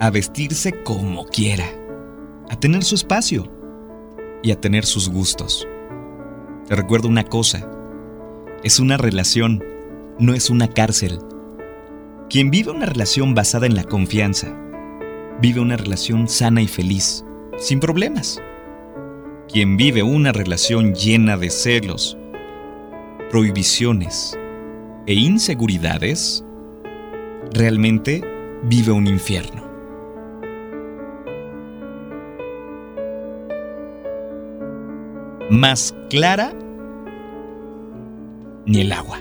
a 0.00 0.08
vestirse 0.08 0.82
como 0.82 1.26
quiera, 1.26 1.66
a 2.48 2.58
tener 2.58 2.82
su 2.82 2.94
espacio 2.94 3.59
y 4.42 4.52
a 4.52 4.60
tener 4.60 4.84
sus 4.84 5.08
gustos. 5.08 5.66
Te 6.66 6.76
recuerdo 6.76 7.08
una 7.08 7.24
cosa. 7.24 7.68
Es 8.62 8.78
una 8.80 8.96
relación, 8.96 9.64
no 10.18 10.34
es 10.34 10.50
una 10.50 10.68
cárcel. 10.68 11.18
Quien 12.28 12.50
vive 12.50 12.70
una 12.70 12.86
relación 12.86 13.34
basada 13.34 13.66
en 13.66 13.74
la 13.74 13.84
confianza, 13.84 14.56
vive 15.40 15.60
una 15.60 15.76
relación 15.76 16.28
sana 16.28 16.62
y 16.62 16.68
feliz, 16.68 17.24
sin 17.58 17.80
problemas. 17.80 18.40
Quien 19.52 19.76
vive 19.76 20.02
una 20.02 20.32
relación 20.32 20.94
llena 20.94 21.36
de 21.36 21.50
celos, 21.50 22.16
prohibiciones 23.30 24.38
e 25.06 25.14
inseguridades, 25.14 26.44
realmente 27.52 28.22
vive 28.62 28.92
un 28.92 29.06
infierno. 29.06 29.69
Más 35.50 35.94
clara 36.08 36.54
ni 38.66 38.82
el 38.82 38.92
agua. 38.92 39.20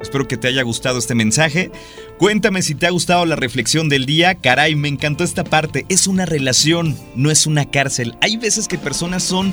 Espero 0.00 0.28
que 0.28 0.36
te 0.36 0.46
haya 0.46 0.62
gustado 0.62 0.98
este 0.98 1.16
mensaje. 1.16 1.72
Cuéntame 2.16 2.62
si 2.62 2.76
te 2.76 2.86
ha 2.86 2.90
gustado 2.90 3.26
la 3.26 3.34
reflexión 3.34 3.88
del 3.88 4.06
día. 4.06 4.36
Caray, 4.36 4.76
me 4.76 4.86
encantó 4.86 5.24
esta 5.24 5.42
parte. 5.42 5.84
Es 5.88 6.06
una 6.06 6.26
relación, 6.26 6.96
no 7.16 7.30
es 7.30 7.46
una 7.46 7.70
cárcel. 7.70 8.16
Hay 8.20 8.36
veces 8.36 8.68
que 8.68 8.78
personas 8.78 9.24
son 9.24 9.52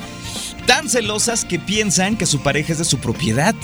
tan 0.66 0.88
celosas 0.88 1.44
que 1.44 1.58
piensan 1.58 2.16
que 2.16 2.26
su 2.26 2.40
pareja 2.40 2.72
es 2.72 2.78
de 2.78 2.84
su 2.84 2.98
propiedad. 2.98 3.54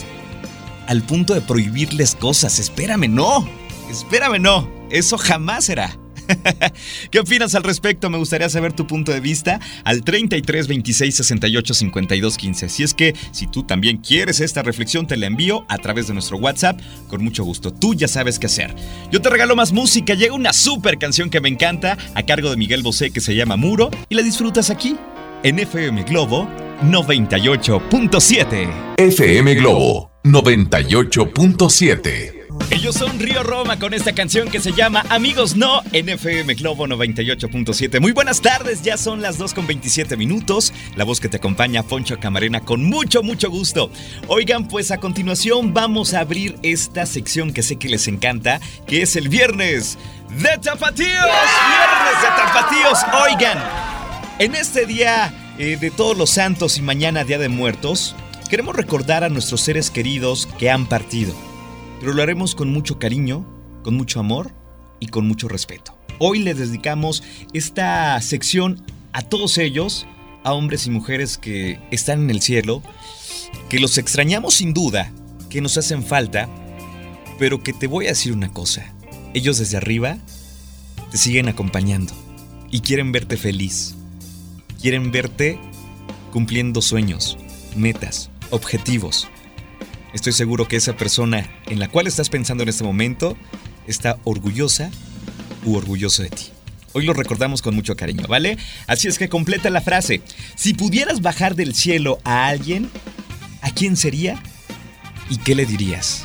Al 0.89 1.03
punto 1.03 1.33
de 1.33 1.43
prohibirles 1.43 2.17
cosas. 2.17 2.59
Espérame, 2.59 3.09
no. 3.09 3.49
Espérame, 3.89 4.43
no. 4.43 4.69
Eso 4.91 5.17
jamás 5.17 5.67
será. 5.67 5.97
¿Qué 7.11 7.21
opinas 7.21 7.55
al 7.55 7.63
respecto? 7.63 8.11
Me 8.11 8.19
gustaría 8.19 8.49
saber 8.49 8.73
tu 8.73 8.87
punto 8.87 9.13
de 9.13 9.21
vista 9.21 9.61
al 9.85 10.03
33 10.03 10.69
26 10.69 11.15
68 11.15 11.75
52 11.75 12.37
15. 12.37 12.69
Si 12.69 12.83
es 12.83 12.95
que 12.95 13.15
si 13.33 13.47
tú 13.47 13.65
también 13.65 13.99
quieres 13.99 14.41
esta 14.41 14.63
reflexión, 14.63 15.07
te 15.07 15.17
la 15.17 15.27
envío 15.27 15.65
a 15.69 15.79
través 15.79 16.09
de 16.09 16.15
nuestro 16.15 16.39
WhatsApp 16.39 16.81
con 17.09 17.23
mucho 17.23 17.45
gusto. 17.45 17.73
Tú 17.73 17.95
ya 17.95 18.09
sabes 18.09 18.39
qué 18.39 18.47
hacer. 18.47 18.75
Yo 19.11 19.21
te 19.21 19.29
regalo 19.31 19.57
más 19.57 19.73
música. 19.73 20.15
Llega 20.15 20.35
una 20.35 20.53
super 20.53 20.99
canción 20.99 21.31
que 21.31 21.41
me 21.41 21.49
encanta 21.49 21.97
a 22.15 22.23
cargo 22.25 22.51
de 22.51 22.57
Miguel 22.57 22.83
Bosé 22.83 23.11
que 23.11 23.21
se 23.21 23.35
llama 23.35 23.57
Muro 23.57 23.91
y 24.09 24.15
la 24.15 24.23
disfrutas 24.23 24.71
aquí 24.71 24.97
en 25.43 25.59
FM 25.59 26.05
Globo 26.05 26.49
98.7. 26.83 28.95
FM 28.97 29.55
Globo 29.55 30.11
98.7. 30.25 32.44
Ellos 32.71 32.95
son 32.95 33.19
Río 33.19 33.43
Roma 33.43 33.79
con 33.79 33.95
esta 33.95 34.15
canción 34.15 34.49
que 34.49 34.61
se 34.61 34.73
llama 34.73 35.05
Amigos 35.09 35.57
No 35.57 35.83
en 35.93 36.09
FM 36.09 36.55
Globo 36.55 36.87
98.7. 36.87 38.01
Muy 38.01 38.13
buenas 38.13 38.41
tardes, 38.41 38.83
ya 38.83 38.97
son 38.97 39.23
las 39.23 39.39
2 39.39 39.55
con 39.55 39.67
27 39.67 40.17
minutos. 40.17 40.73
La 40.97 41.05
voz 41.05 41.21
que 41.21 41.29
te 41.29 41.39
acompaña, 41.39 41.83
Poncho 41.83 42.19
Camarena, 42.19 42.61
con 42.61 42.85
mucho, 42.85 43.23
mucho 43.23 43.51
gusto. 43.51 43.91
Oigan, 44.29 44.69
pues 44.69 44.91
a 44.91 44.99
continuación 44.99 45.75
vamos 45.75 46.15
a 46.15 46.21
abrir 46.21 46.57
esta 46.63 47.07
sección 47.07 47.53
que 47.53 47.63
sé 47.63 47.77
que 47.77 47.89
les 47.89 48.09
encanta, 48.09 48.61
que 48.87 49.03
es 49.03 49.17
el 49.17 49.29
viernes 49.29 49.99
de 50.31 50.59
Tapatíos. 50.59 51.09
Viernes 51.09 52.23
de 52.23 52.29
Tapatíos. 52.37 52.99
Oigan, 53.25 53.59
en 54.39 54.55
este 54.55 54.87
día 54.87 55.55
eh, 55.59 55.77
de 55.81 55.91
todos 55.91 56.17
los 56.17 56.31
santos 56.31 56.79
y 56.79 56.83
mañana 56.83 57.25
Día 57.25 57.39
de 57.39 57.49
Muertos, 57.49 58.15
queremos 58.49 58.77
recordar 58.77 59.25
a 59.25 59.29
nuestros 59.29 59.61
seres 59.61 59.91
queridos 59.91 60.49
que 60.59 60.71
han 60.71 60.87
partido 60.87 61.35
pero 62.05 62.17
lo 62.17 62.23
haremos 62.23 62.55
con 62.55 62.71
mucho 62.71 62.99
cariño, 62.99 63.47
con 63.83 63.95
mucho 63.95 64.21
amor 64.21 64.53
y 65.01 65.07
con 65.07 65.27
mucho 65.27 65.49
respeto. 65.49 65.97
Hoy 66.19 66.41
les 66.41 66.59
dedicamos 66.59 67.23
esta 67.55 68.21
sección 68.21 68.85
a 69.15 69.23
todos 69.23 69.57
ellos, 69.57 70.07
a 70.43 70.53
hombres 70.53 70.87
y 70.87 70.91
mujeres 70.91 71.39
que 71.39 71.81
están 71.91 72.25
en 72.25 72.29
el 72.29 72.43
cielo, 72.43 72.83
que 73.71 73.81
los 73.81 73.97
extrañamos 73.97 74.53
sin 74.53 74.75
duda, 74.75 75.15
que 75.49 75.63
nos 75.63 75.79
hacen 75.79 76.05
falta, 76.05 76.51
pero 77.39 77.63
que 77.63 77.73
te 77.73 77.87
voy 77.87 78.05
a 78.05 78.11
decir 78.11 78.35
una 78.35 78.53
cosa, 78.53 78.93
ellos 79.33 79.57
desde 79.57 79.79
arriba 79.79 80.19
te 81.11 81.17
siguen 81.17 81.49
acompañando 81.49 82.13
y 82.71 82.81
quieren 82.81 83.13
verte 83.13 83.39
feliz, 83.39 83.95
quieren 84.79 85.11
verte 85.11 85.59
cumpliendo 86.35 86.83
sueños, 86.83 87.39
metas, 87.75 88.29
objetivos. 88.51 89.27
Estoy 90.15 90.33
seguro 90.33 90.69
que 90.69 90.77
esa 90.77 90.97
persona 90.97 91.51
en 91.67 91.81
la 91.81 91.89
cual 91.89 92.07
estás 92.07 92.31
pensando 92.31 92.63
en 92.63 92.69
este 92.69 92.85
momento 92.85 93.37
está 93.89 94.17
orgullosa 94.23 94.93
u 95.65 95.75
orgulloso 95.75 96.23
de 96.23 96.31
ti. 96.31 96.45
Hoy 96.93 97.05
lo 97.05 97.15
recordamos 97.15 97.63
con 97.63 97.75
mucho 97.75 97.97
cariño, 97.97 98.25
¿vale? 98.29 98.57
Así 98.87 99.09
es 99.09 99.19
que 99.19 99.29
completa 99.29 99.71
la 99.71 99.81
frase. 99.81 100.23
Si 100.55 100.73
pudieras 100.73 101.21
bajar 101.21 101.57
del 101.57 101.75
cielo 101.75 102.21
a 102.23 102.47
alguien, 102.47 102.89
¿a 103.61 103.73
quién 103.73 103.97
sería? 103.97 104.41
¿Y 105.29 105.39
qué 105.39 105.57
le 105.57 105.67
dirías? 105.67 106.25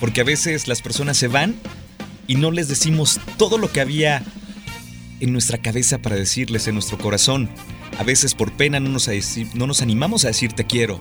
Porque 0.00 0.22
a 0.22 0.24
veces 0.24 0.66
las 0.66 0.82
personas 0.82 1.16
se 1.16 1.28
van 1.28 1.54
y 2.26 2.34
no 2.34 2.50
les 2.50 2.66
decimos 2.66 3.20
todo 3.36 3.56
lo 3.56 3.70
que 3.70 3.80
había 3.80 4.24
en 5.20 5.32
nuestra 5.32 5.58
cabeza 5.58 5.98
para 5.98 6.16
decirles, 6.16 6.66
en 6.66 6.74
nuestro 6.74 6.98
corazón. 6.98 7.48
A 7.98 8.02
veces 8.02 8.34
por 8.34 8.52
pena 8.52 8.80
no 8.80 8.88
nos, 8.88 9.08
no 9.54 9.68
nos 9.68 9.80
animamos 9.80 10.24
a 10.24 10.28
decir 10.28 10.52
te 10.54 10.66
quiero 10.66 11.00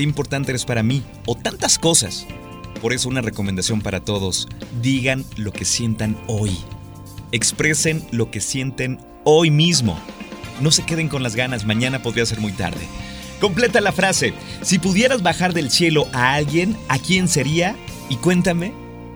qué 0.00 0.04
importante 0.04 0.50
eres 0.50 0.64
para 0.64 0.82
mí 0.82 1.02
o 1.26 1.34
tantas 1.34 1.78
cosas. 1.78 2.26
Por 2.80 2.94
eso 2.94 3.10
una 3.10 3.20
recomendación 3.20 3.82
para 3.82 4.00
todos, 4.00 4.48
digan 4.80 5.26
lo 5.36 5.52
que 5.52 5.66
sientan 5.66 6.16
hoy. 6.26 6.56
Expresen 7.32 8.02
lo 8.10 8.30
que 8.30 8.40
sienten 8.40 8.98
hoy 9.24 9.50
mismo. 9.50 10.00
No 10.62 10.70
se 10.70 10.84
queden 10.84 11.08
con 11.08 11.22
las 11.22 11.36
ganas, 11.36 11.66
mañana 11.66 12.02
podría 12.02 12.24
ser 12.24 12.40
muy 12.40 12.52
tarde. 12.52 12.80
Completa 13.42 13.82
la 13.82 13.92
frase, 13.92 14.32
si 14.62 14.78
pudieras 14.78 15.22
bajar 15.22 15.52
del 15.52 15.70
cielo 15.70 16.08
a 16.14 16.32
alguien, 16.32 16.78
¿a 16.88 16.98
quién 16.98 17.28
sería? 17.28 17.76
Y 18.08 18.16
cuéntame 18.16 18.72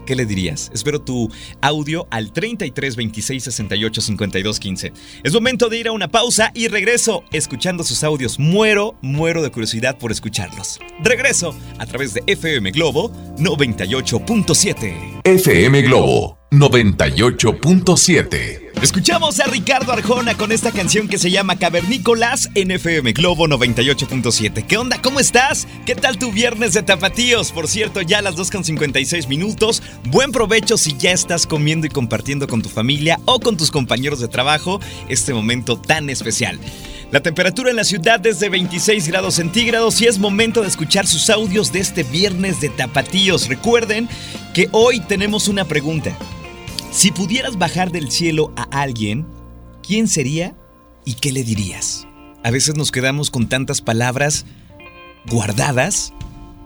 ¿Qué 0.06 0.14
le 0.14 0.26
dirías? 0.26 0.70
Espero 0.75 1.00
tu 1.00 1.30
audio 1.61 2.06
al 2.11 2.32
33 2.32 2.96
26 2.96 3.44
68 3.44 4.00
52 4.00 4.61
15. 4.61 4.92
Es 5.23 5.32
momento 5.32 5.68
de 5.68 5.78
ir 5.78 5.88
a 5.88 5.92
una 5.92 6.08
pausa 6.08 6.50
y 6.54 6.68
regreso 6.68 7.25
escuchando 7.32 7.84
sus 7.84 8.04
audios. 8.04 8.38
Muero, 8.38 8.96
muero 9.02 9.42
de 9.42 9.50
curiosidad 9.50 9.99
por 9.99 10.12
escucharlos. 10.12 10.78
Regreso 11.02 11.54
a 11.78 11.87
través 11.87 12.14
de 12.14 12.23
FM 12.26 12.70
Globo 12.70 13.11
98.7. 13.38 15.23
FM 15.25 15.82
Globo 15.82 16.43
98.7. 16.58 18.64
Escuchamos 18.82 19.40
a 19.40 19.46
Ricardo 19.46 19.92
Arjona 19.92 20.37
con 20.37 20.52
esta 20.52 20.70
canción 20.70 21.08
que 21.08 21.18
se 21.18 21.30
llama 21.30 21.56
Cavernícolas 21.56 22.50
en 22.54 22.70
FM 22.70 23.12
Globo 23.12 23.46
98.7. 23.46 24.66
¿Qué 24.66 24.76
onda? 24.76 25.00
¿Cómo 25.00 25.20
estás? 25.20 25.66
¿Qué 25.87 25.94
tal 25.94 26.18
tu 26.18 26.32
viernes 26.32 26.75
de 26.75 26.82
tapatíos? 26.82 27.50
Por 27.50 27.66
cierto, 27.66 28.02
ya 28.02 28.18
a 28.18 28.23
las 28.23 28.37
2.56 28.37 29.26
minutos. 29.28 29.82
Buen 30.11 30.32
provecho 30.32 30.76
si 30.76 30.96
ya 30.99 31.12
estás 31.12 31.46
comiendo 31.46 31.87
y 31.87 31.90
compartiendo 31.90 32.46
con 32.46 32.61
tu 32.62 32.68
familia 32.68 33.18
o 33.25 33.40
con 33.40 33.56
tus 33.56 33.70
compañeros 33.70 34.20
de 34.20 34.28
trabajo 34.28 34.80
este 35.08 35.32
momento 35.32 35.78
tan 35.78 36.11
especial. 36.11 36.58
La 37.11 37.20
temperatura 37.20 37.70
en 37.70 37.76
la 37.76 37.84
ciudad 37.84 38.25
es 38.26 38.40
de 38.40 38.49
26 38.49 39.08
grados 39.08 39.34
centígrados 39.34 40.00
y 40.00 40.06
es 40.06 40.18
momento 40.18 40.62
de 40.62 40.68
escuchar 40.68 41.06
sus 41.06 41.30
audios 41.30 41.73
de 41.73 41.80
este 41.80 42.02
viernes 42.02 42.61
de 42.61 42.70
tapatíos. 42.70 43.49
Recuerden 43.49 44.08
que 44.52 44.68
hoy 44.73 45.00
tenemos 45.00 45.49
una 45.49 45.64
pregunta. 45.64 46.16
Si 46.94 47.10
pudieras 47.10 47.58
bajar 47.58 47.90
del 47.90 48.12
cielo 48.12 48.52
a 48.54 48.62
alguien, 48.80 49.26
¿quién 49.84 50.06
sería 50.06 50.54
y 51.04 51.14
qué 51.14 51.32
le 51.32 51.42
dirías? 51.42 52.06
A 52.44 52.52
veces 52.52 52.76
nos 52.76 52.92
quedamos 52.92 53.32
con 53.32 53.48
tantas 53.48 53.80
palabras 53.80 54.46
guardadas 55.28 56.12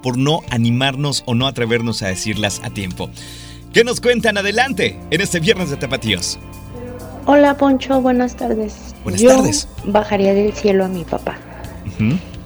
por 0.02 0.18
no 0.18 0.42
animarnos 0.50 1.22
o 1.24 1.34
no 1.34 1.46
atrevernos 1.46 2.02
a 2.02 2.08
decirlas 2.08 2.60
a 2.62 2.68
tiempo. 2.68 3.08
¿Qué 3.72 3.84
nos 3.84 4.02
cuentan 4.02 4.36
adelante 4.36 5.00
en 5.10 5.22
este 5.22 5.40
viernes 5.40 5.70
de 5.70 5.78
Tapatíos? 5.78 6.38
Hola 7.24 7.56
Poncho, 7.56 8.02
buenas 8.02 8.36
tardes. 8.36 8.94
Buenas 9.04 9.22
tardes. 9.22 9.66
Bajaría 9.86 10.34
del 10.34 10.52
cielo 10.52 10.84
a 10.84 10.88
mi 10.88 11.04
papá 11.04 11.38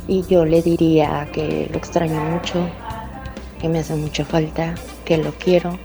y 0.07 0.25
yo 0.31 0.45
le 0.45 0.63
diría 0.63 1.29
que 1.33 1.69
lo 1.69 1.79
extraño 1.79 2.21
mucho, 2.27 2.65
que 3.61 3.69
me 3.69 3.81
hace 3.81 3.97
mucha 3.97 4.25
falta, 4.25 4.77
que 5.05 5.19
lo 5.19 5.33
quiero 5.33 5.81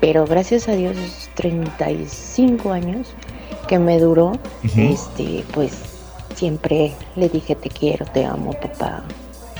pero 0.00 0.26
gracias 0.26 0.68
a 0.68 0.72
Dios 0.72 0.96
35 1.36 2.72
años 2.72 3.08
que 3.68 3.78
me 3.78 3.98
duró, 4.00 4.32
este, 4.76 5.44
pues 5.52 5.72
siempre 6.34 6.92
le 7.14 7.28
dije 7.28 7.54
te 7.54 7.68
quiero, 7.68 8.04
te 8.06 8.24
amo, 8.24 8.52
papá. 8.52 9.04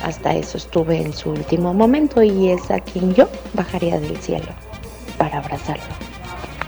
Hasta 0.03 0.35
eso 0.35 0.59
estuve 0.59 1.01
en 1.01 1.13
su 1.13 1.31
último 1.31 1.73
momento 1.73 2.23
y 2.23 2.51
es 2.51 2.71
a 2.71 2.81
quien 2.81 3.15
yo 3.15 3.29
bajaría 3.55 3.99
del 3.99 4.17
cielo 4.19 4.49
para 5.17 5.39
abrazarlo. 5.39 5.85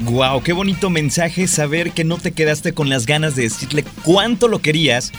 Wow, 0.01 0.43
qué 0.43 0.53
bonito 0.53 0.91
mensaje 0.91 1.49
saber 1.49 1.91
que 1.91 2.05
no 2.05 2.19
te 2.19 2.33
quedaste 2.33 2.73
con 2.73 2.89
las 2.89 3.05
ganas 3.05 3.35
de 3.35 3.43
decirle 3.43 3.85
cuánto 4.05 4.47
lo 4.49 4.61
querías 4.61 5.13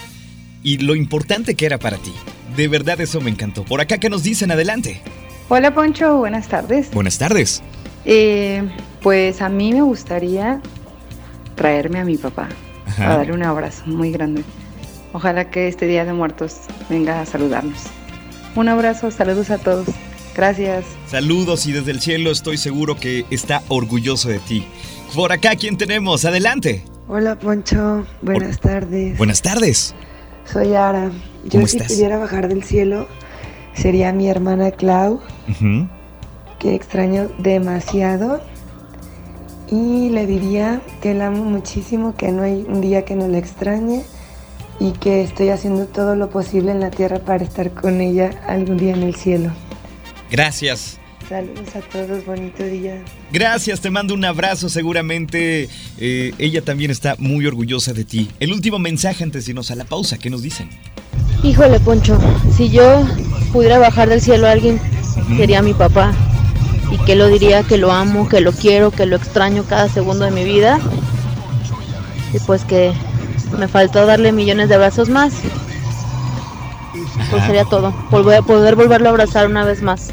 y 0.63 0.77
lo 0.77 0.96
importante 0.96 1.55
que 1.55 1.65
era 1.65 1.77
para 1.77 1.98
ti. 1.98 2.13
De 2.55 2.67
verdad 2.67 3.00
eso 3.01 3.22
me 3.22 3.29
encantó. 3.29 3.63
Por 3.63 3.81
acá 3.81 3.98
que 3.98 4.10
nos 4.10 4.24
dicen 4.24 4.51
adelante. 4.51 5.01
Hola 5.50 5.74
Poncho, 5.74 6.17
buenas 6.17 6.48
tardes. 6.48 6.91
Buenas 6.91 7.17
tardes. 7.17 7.62
Eh, 8.05 8.63
pues 9.01 9.41
a 9.41 9.50
mí 9.50 9.74
me 9.74 9.82
gustaría 9.82 10.62
traerme 11.56 12.00
a 12.00 12.06
mi 12.06 12.18
papá, 12.18 12.50
a 12.98 13.18
darle 13.18 13.34
un 13.34 13.44
abrazo 13.44 13.84
muy 13.86 14.12
grande. 14.12 14.44
Ojalá 15.13 15.50
que 15.50 15.68
este 15.68 15.88
Día 15.88 16.06
de 16.06 16.13
Muertos 16.13 16.62
venga 16.89 17.22
a 17.22 17.25
saludarnos. 17.25 17.79
Un 18.56 18.70
abrazo, 18.70 19.12
saludos 19.12 19.50
a 19.50 19.58
todos. 19.58 19.88
Gracias. 20.36 20.86
Saludos 21.08 21.65
y 21.65 21.72
desde 21.72 21.91
el 21.91 22.00
cielo 22.00 22.32
estoy 22.32 22.58
seguro 22.58 22.96
que 22.96 23.25
está 23.29 23.62
orgulloso 23.68 24.29
de 24.29 24.39
ti. 24.39 24.65
Por 25.15 25.32
acá, 25.32 25.56
¿quién 25.56 25.77
tenemos? 25.77 26.25
Adelante. 26.25 26.84
Hola 27.08 27.38
Poncho, 27.38 28.06
buenas 28.22 28.60
tardes. 28.60 29.18
Buenas 29.18 29.41
tardes. 29.41 29.96
Soy 30.46 30.75
Ara. 30.75 31.12
Yo 31.46 31.65
si 31.65 31.79
pudiera 31.79 32.18
bajar 32.18 32.48
del 32.48 32.63
cielo 32.63 33.08
sería 33.74 34.12
mi 34.13 34.27
hermana 34.29 34.72
Clau, 34.72 35.20
que 36.60 36.75
extraño 36.75 37.29
demasiado. 37.39 38.41
Y 39.72 40.10
le 40.10 40.26
diría 40.26 40.82
que 41.02 41.14
la 41.14 41.28
amo 41.28 41.44
muchísimo, 41.44 42.16
que 42.16 42.32
no 42.32 42.44
hay 42.44 42.66
un 42.68 42.82
día 42.82 43.06
que 43.06 43.16
no 43.16 43.28
la 43.28 43.38
extrañe 43.38 44.04
y 44.80 44.92
que 44.94 45.22
estoy 45.22 45.50
haciendo 45.50 45.86
todo 45.86 46.16
lo 46.16 46.30
posible 46.30 46.72
en 46.72 46.80
la 46.80 46.90
tierra 46.90 47.20
para 47.20 47.44
estar 47.44 47.72
con 47.72 48.02
ella 48.02 48.32
algún 48.48 48.78
día 48.78 48.94
en 48.94 49.04
el 49.04 49.16
cielo. 49.16 49.52
Gracias. 50.32 50.98
Saludos 51.28 51.76
a 51.76 51.82
todos, 51.82 52.26
bonito 52.26 52.64
día. 52.64 53.04
Gracias, 53.32 53.82
te 53.82 53.92
mando 53.92 54.16
un 54.16 54.26
abrazo. 54.26 54.68
Seguramente 54.68 55.70
eh, 56.00 56.34
ella 56.40 56.64
también 56.64 56.90
está 56.90 57.16
muy 57.20 57.46
orgullosa 57.46 57.94
de 57.94 58.04
ti. 58.04 58.32
El 58.40 58.52
último 58.52 58.80
mensaje 58.80 59.24
antes 59.24 59.46
de 59.46 59.52
irnos 59.52 59.70
a 59.70 59.76
la 59.76 59.86
pausa, 59.86 60.18
¿qué 60.18 60.32
nos 60.32 60.42
dicen? 60.42 60.70
Híjole, 61.44 61.80
Poncho, 61.82 62.20
si 62.58 62.70
yo 62.70 63.06
pudiera 63.54 63.78
bajar 63.78 64.10
del 64.10 64.22
cielo 64.22 64.48
a 64.48 64.52
alguien, 64.52 64.80
sería 65.38 65.62
mi 65.62 65.74
papá. 65.74 66.16
Y 66.91 66.98
que 67.05 67.15
lo 67.15 67.27
diría 67.27 67.63
que 67.63 67.77
lo 67.77 67.91
amo, 67.91 68.27
que 68.27 68.41
lo 68.41 68.51
quiero, 68.51 68.91
que 68.91 69.05
lo 69.05 69.15
extraño 69.15 69.63
cada 69.63 69.89
segundo 69.89 70.25
de 70.25 70.31
mi 70.31 70.43
vida. 70.43 70.79
Y 72.34 72.39
pues 72.39 72.63
que 72.63 72.93
me 73.58 73.67
faltó 73.67 74.05
darle 74.05 74.31
millones 74.31 74.69
de 74.69 74.75
abrazos 74.75 75.10
más. 75.10 75.34
Pues 77.29 77.43
sería 77.46 77.65
todo. 77.65 77.93
Volver, 78.10 78.43
poder 78.43 78.75
volverlo 78.75 79.10
a 79.10 79.12
abrazar 79.12 79.48
una 79.48 79.63
vez 79.65 79.81
más. 79.81 80.12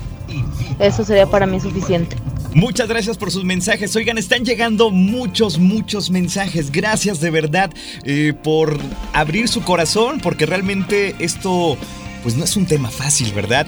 Eso 0.78 1.04
sería 1.04 1.26
para 1.26 1.47
mí 1.47 1.61
suficiente. 1.61 2.16
Muchas 2.56 2.88
gracias 2.88 3.18
por 3.18 3.30
sus 3.30 3.45
mensajes. 3.45 3.95
Oigan, 3.97 4.16
están 4.16 4.45
llegando 4.45 4.90
muchos, 4.90 5.59
muchos 5.59 6.11
mensajes. 6.11 6.73
Gracias 6.73 7.21
de 7.21 7.30
verdad 7.30 7.71
eh, 8.04 8.33
por 8.42 8.78
abrir 9.12 9.49
su 9.49 9.62
corazón, 9.62 10.21
porque 10.21 10.47
realmente 10.47 11.14
esto, 11.18 11.76
pues 12.23 12.35
no 12.35 12.45
es 12.45 12.56
un 12.56 12.64
tema 12.64 12.90
fácil, 12.90 13.35
¿verdad? 13.35 13.66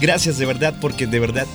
Gracias 0.00 0.38
de 0.38 0.46
verdad, 0.46 0.76
porque 0.80 1.08
de 1.08 1.18
verdad 1.18 1.46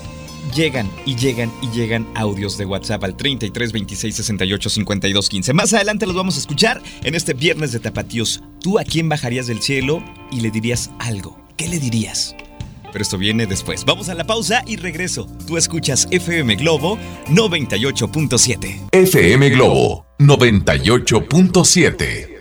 llegan 0.56 0.90
y 1.06 1.16
llegan 1.16 1.52
y 1.62 1.70
llegan 1.70 2.08
audios 2.16 2.58
de 2.58 2.66
WhatsApp 2.66 3.04
al 3.04 3.16
33 3.16 3.72
26 3.72 4.16
68 4.16 4.70
52 4.70 5.30
15. 5.30 5.54
Más 5.54 5.74
adelante 5.74 6.06
los 6.06 6.16
vamos 6.16 6.36
a 6.36 6.40
escuchar 6.40 6.82
en 7.04 7.16
este 7.16 7.34
viernes 7.34 7.72
de 7.72 7.80
Tapatíos. 7.80 8.44
¿Tú 8.60 8.80
a 8.80 8.84
quién 8.84 9.10
bajarías 9.10 9.48
del 9.48 9.62
cielo 9.62 10.04
y 10.32 10.42
le 10.42 10.52
dirías 10.52 10.92
algo? 11.00 11.40
¿Qué 11.58 11.68
le 11.68 11.80
dirías? 11.80 12.36
Pero 12.92 13.02
esto 13.02 13.18
viene 13.18 13.48
después. 13.48 13.86
Vamos 13.86 14.10
a 14.10 14.14
la 14.14 14.24
pausa 14.24 14.64
y 14.68 14.76
regreso. 14.76 15.28
Tú 15.48 15.58
escuchas 15.58 16.08
FM 16.12 16.58
Globo 16.58 17.00
98.7. 17.30 18.90
FM 18.92 19.50
Globo 19.50 20.06
98.7. 20.20 22.33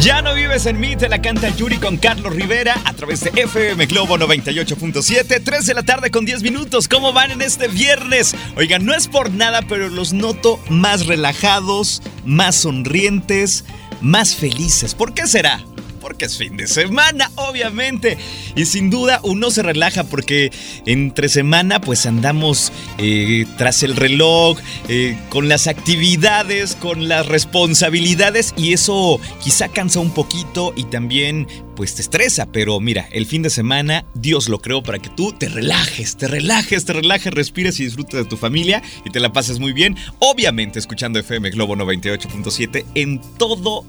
Ya 0.00 0.22
no 0.22 0.32
vives 0.32 0.64
en 0.64 0.80
mí, 0.80 0.96
te 0.96 1.10
la 1.10 1.20
canta 1.20 1.50
Yuri 1.50 1.76
con 1.76 1.98
Carlos 1.98 2.34
Rivera 2.34 2.74
a 2.86 2.94
través 2.94 3.20
de 3.20 3.38
FM 3.38 3.84
Globo 3.84 4.16
98.7, 4.16 5.42
3 5.44 5.66
de 5.66 5.74
la 5.74 5.82
tarde 5.82 6.10
con 6.10 6.24
10 6.24 6.42
minutos. 6.42 6.88
¿Cómo 6.88 7.12
van 7.12 7.32
en 7.32 7.42
este 7.42 7.68
viernes? 7.68 8.34
Oigan, 8.56 8.86
no 8.86 8.94
es 8.94 9.08
por 9.08 9.30
nada, 9.30 9.60
pero 9.60 9.90
los 9.90 10.14
noto 10.14 10.58
más 10.70 11.04
relajados, 11.04 12.00
más 12.24 12.56
sonrientes, 12.56 13.66
más 14.00 14.34
felices. 14.34 14.94
¿Por 14.94 15.12
qué 15.12 15.26
será? 15.26 15.62
Porque 16.00 16.24
es 16.24 16.36
fin 16.36 16.56
de 16.56 16.66
semana, 16.66 17.30
obviamente. 17.36 18.18
Y 18.56 18.66
sin 18.66 18.90
duda 18.90 19.20
uno 19.22 19.50
se 19.50 19.62
relaja 19.62 20.04
porque 20.04 20.50
entre 20.86 21.28
semana 21.28 21.80
pues 21.80 22.06
andamos 22.06 22.72
eh, 22.98 23.46
tras 23.56 23.82
el 23.82 23.96
reloj, 23.96 24.58
eh, 24.88 25.16
con 25.28 25.48
las 25.48 25.66
actividades, 25.66 26.74
con 26.74 27.08
las 27.08 27.26
responsabilidades 27.26 28.54
y 28.56 28.72
eso 28.72 29.20
quizá 29.42 29.68
cansa 29.68 30.00
un 30.00 30.12
poquito 30.12 30.72
y 30.76 30.84
también 30.84 31.46
pues 31.76 31.94
te 31.94 32.02
estresa, 32.02 32.46
pero 32.52 32.78
mira, 32.78 33.08
el 33.10 33.24
fin 33.24 33.42
de 33.42 33.48
semana 33.48 34.04
Dios 34.14 34.48
lo 34.48 34.60
creó 34.60 34.82
para 34.82 34.98
que 34.98 35.08
tú 35.08 35.32
te 35.32 35.48
relajes, 35.48 36.16
te 36.16 36.28
relajes, 36.28 36.84
te 36.84 36.92
relajes, 36.92 37.32
respires 37.32 37.80
y 37.80 37.84
disfrutes 37.84 38.20
de 38.20 38.24
tu 38.26 38.36
familia 38.36 38.82
y 39.04 39.10
te 39.10 39.18
la 39.18 39.32
pases 39.32 39.60
muy 39.60 39.72
bien. 39.72 39.96
Obviamente 40.18 40.78
escuchando 40.78 41.18
FM 41.18 41.50
Globo 41.50 41.76
98.7 41.76 42.84
en 42.94 43.20
todo 43.38 43.86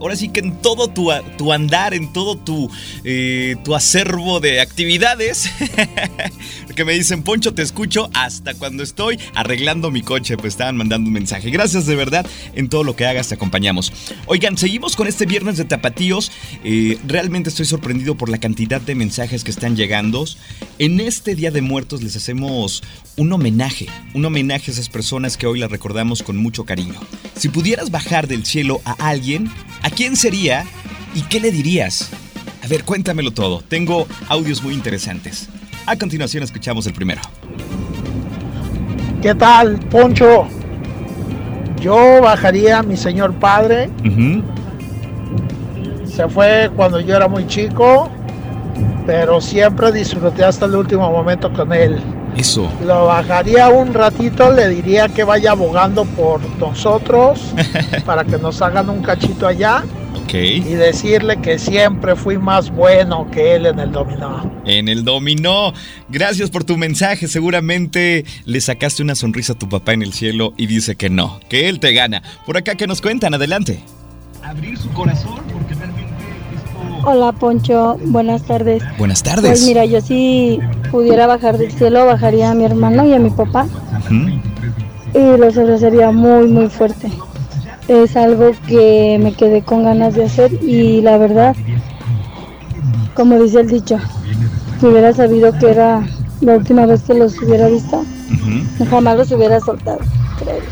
ahora 0.00 0.16
sí 0.16 0.28
que 0.28 0.40
en 0.40 0.60
todo 0.60 0.88
tu, 0.88 1.10
tu 1.36 1.52
andar, 1.52 1.94
en 1.94 2.12
todo 2.12 2.36
tu, 2.36 2.70
eh, 3.04 3.56
tu 3.64 3.74
acervo 3.74 4.40
de 4.40 4.60
actividades, 4.60 5.50
que 6.76 6.84
me 6.84 6.92
dicen, 6.92 7.22
Poncho, 7.22 7.54
te 7.54 7.62
escucho 7.62 8.10
hasta 8.14 8.54
cuando 8.54 8.82
estoy 8.82 9.18
arreglando 9.34 9.90
mi 9.90 10.02
coche, 10.02 10.36
pues 10.36 10.54
estaban 10.54 10.76
mandando 10.76 11.08
un 11.08 11.12
mensaje. 11.12 11.50
Gracias 11.50 11.86
de 11.86 11.94
verdad, 11.96 12.26
en 12.54 12.68
todo 12.68 12.84
lo 12.84 12.96
que 12.96 13.06
hagas 13.06 13.28
te 13.28 13.34
acompañamos. 13.34 13.92
Oigan, 14.26 14.56
seguimos 14.56 14.96
con 14.96 15.06
este 15.06 15.26
viernes 15.26 15.56
de 15.56 15.64
tapatíos. 15.64 16.32
Eh, 16.64 16.98
realmente 17.06 17.48
estoy 17.50 17.66
sorprendido 17.66 18.14
por 18.14 18.28
la 18.28 18.38
cantidad 18.38 18.80
de 18.80 18.94
mensajes 18.94 19.44
que 19.44 19.50
están 19.50 19.76
llegando. 19.76 20.14
En 20.78 21.00
este 21.00 21.34
Día 21.34 21.50
de 21.50 21.62
Muertos 21.62 22.02
les 22.02 22.16
hacemos 22.16 22.82
un 23.16 23.32
homenaje, 23.32 23.86
un 24.14 24.24
homenaje 24.24 24.70
a 24.70 24.74
esas 24.74 24.88
personas 24.88 25.36
que 25.36 25.46
hoy 25.46 25.58
las 25.58 25.70
recordamos 25.70 26.22
con 26.22 26.36
mucho 26.36 26.64
cariño. 26.64 27.00
Si 27.36 27.48
pudieras 27.48 27.90
bajar 27.90 28.28
del 28.28 28.44
cielo 28.44 28.80
a 28.84 28.92
alguien, 28.92 29.50
¿a 29.84 29.90
quién 29.90 30.16
sería 30.16 30.64
y 31.14 31.22
qué 31.22 31.38
le 31.38 31.52
dirías? 31.52 32.10
A 32.64 32.66
ver, 32.66 32.84
cuéntamelo 32.84 33.30
todo. 33.30 33.62
Tengo 33.68 34.06
audios 34.28 34.62
muy 34.62 34.72
interesantes. 34.72 35.48
A 35.86 35.96
continuación 35.96 36.42
escuchamos 36.42 36.86
el 36.86 36.94
primero. 36.94 37.20
¿Qué 39.20 39.34
tal, 39.34 39.78
Poncho? 39.90 40.48
Yo 41.80 42.22
bajaría 42.22 42.78
a 42.78 42.82
mi 42.82 42.96
señor 42.96 43.34
padre. 43.34 43.90
Se 46.06 46.26
fue 46.28 46.70
cuando 46.74 47.00
yo 47.00 47.14
era 47.14 47.28
muy 47.28 47.46
chico, 47.46 48.10
pero 49.04 49.40
siempre 49.40 49.92
disfruté 49.92 50.44
hasta 50.44 50.64
el 50.64 50.76
último 50.76 51.10
momento 51.10 51.52
con 51.52 51.72
él. 51.74 52.00
Eso. 52.36 52.70
Lo 52.84 53.06
bajaría 53.06 53.68
un 53.68 53.94
ratito, 53.94 54.52
le 54.52 54.68
diría 54.68 55.08
que 55.08 55.24
vaya 55.24 55.52
abogando 55.52 56.04
por 56.04 56.40
nosotros 56.58 57.54
para 58.04 58.24
que 58.24 58.38
nos 58.38 58.60
hagan 58.62 58.90
un 58.90 59.02
cachito 59.02 59.46
allá. 59.46 59.84
Y 60.42 60.74
decirle 60.74 61.40
que 61.40 61.60
siempre 61.60 62.16
fui 62.16 62.38
más 62.38 62.70
bueno 62.70 63.30
que 63.30 63.54
él 63.54 63.66
en 63.66 63.78
el 63.78 63.92
dominó. 63.92 64.50
En 64.64 64.88
el 64.88 65.04
dominó. 65.04 65.72
Gracias 66.08 66.50
por 66.50 66.64
tu 66.64 66.76
mensaje. 66.76 67.28
Seguramente 67.28 68.24
le 68.44 68.60
sacaste 68.60 69.02
una 69.02 69.14
sonrisa 69.14 69.52
a 69.52 69.58
tu 69.58 69.68
papá 69.68 69.92
en 69.92 70.02
el 70.02 70.12
cielo 70.12 70.52
y 70.56 70.66
dice 70.66 70.96
que 70.96 71.08
no, 71.08 71.38
que 71.48 71.68
él 71.68 71.78
te 71.78 71.92
gana. 71.92 72.22
Por 72.46 72.56
acá 72.56 72.74
que 72.74 72.88
nos 72.88 73.00
cuentan, 73.00 73.32
adelante. 73.34 73.80
Abrir 74.42 74.76
su 74.76 74.90
corazón 74.90 75.40
porque 75.52 75.73
Hola 77.06 77.32
Poncho, 77.32 77.98
buenas 78.06 78.42
tardes. 78.44 78.82
Buenas 78.96 79.22
tardes. 79.22 79.50
Pues 79.50 79.66
mira, 79.66 79.84
yo 79.84 80.00
si 80.00 80.58
pudiera 80.90 81.26
bajar 81.26 81.58
del 81.58 81.70
cielo, 81.70 82.06
bajaría 82.06 82.50
a 82.50 82.54
mi 82.54 82.64
hermano 82.64 83.04
y 83.04 83.12
a 83.12 83.18
mi 83.18 83.28
papá. 83.30 83.66
Y 85.12 85.36
los 85.38 85.58
abrazaría 85.58 86.10
muy, 86.12 86.46
muy 86.48 86.68
fuerte. 86.68 87.10
Es 87.88 88.16
algo 88.16 88.52
que 88.66 89.18
me 89.22 89.34
quedé 89.34 89.62
con 89.62 89.84
ganas 89.84 90.14
de 90.14 90.24
hacer 90.24 90.52
y 90.62 91.02
la 91.02 91.18
verdad, 91.18 91.54
como 93.14 93.38
dice 93.38 93.60
el 93.60 93.68
dicho, 93.68 93.98
si 94.80 94.86
hubiera 94.86 95.12
sabido 95.12 95.52
que 95.58 95.70
era 95.70 96.08
la 96.40 96.56
última 96.56 96.86
vez 96.86 97.02
que 97.02 97.12
los 97.12 97.40
hubiera 97.42 97.68
visto, 97.68 98.02
jamás 98.88 99.18
los 99.18 99.30
hubiera 99.30 99.60
soltado, 99.60 99.98
creo. 100.38 100.62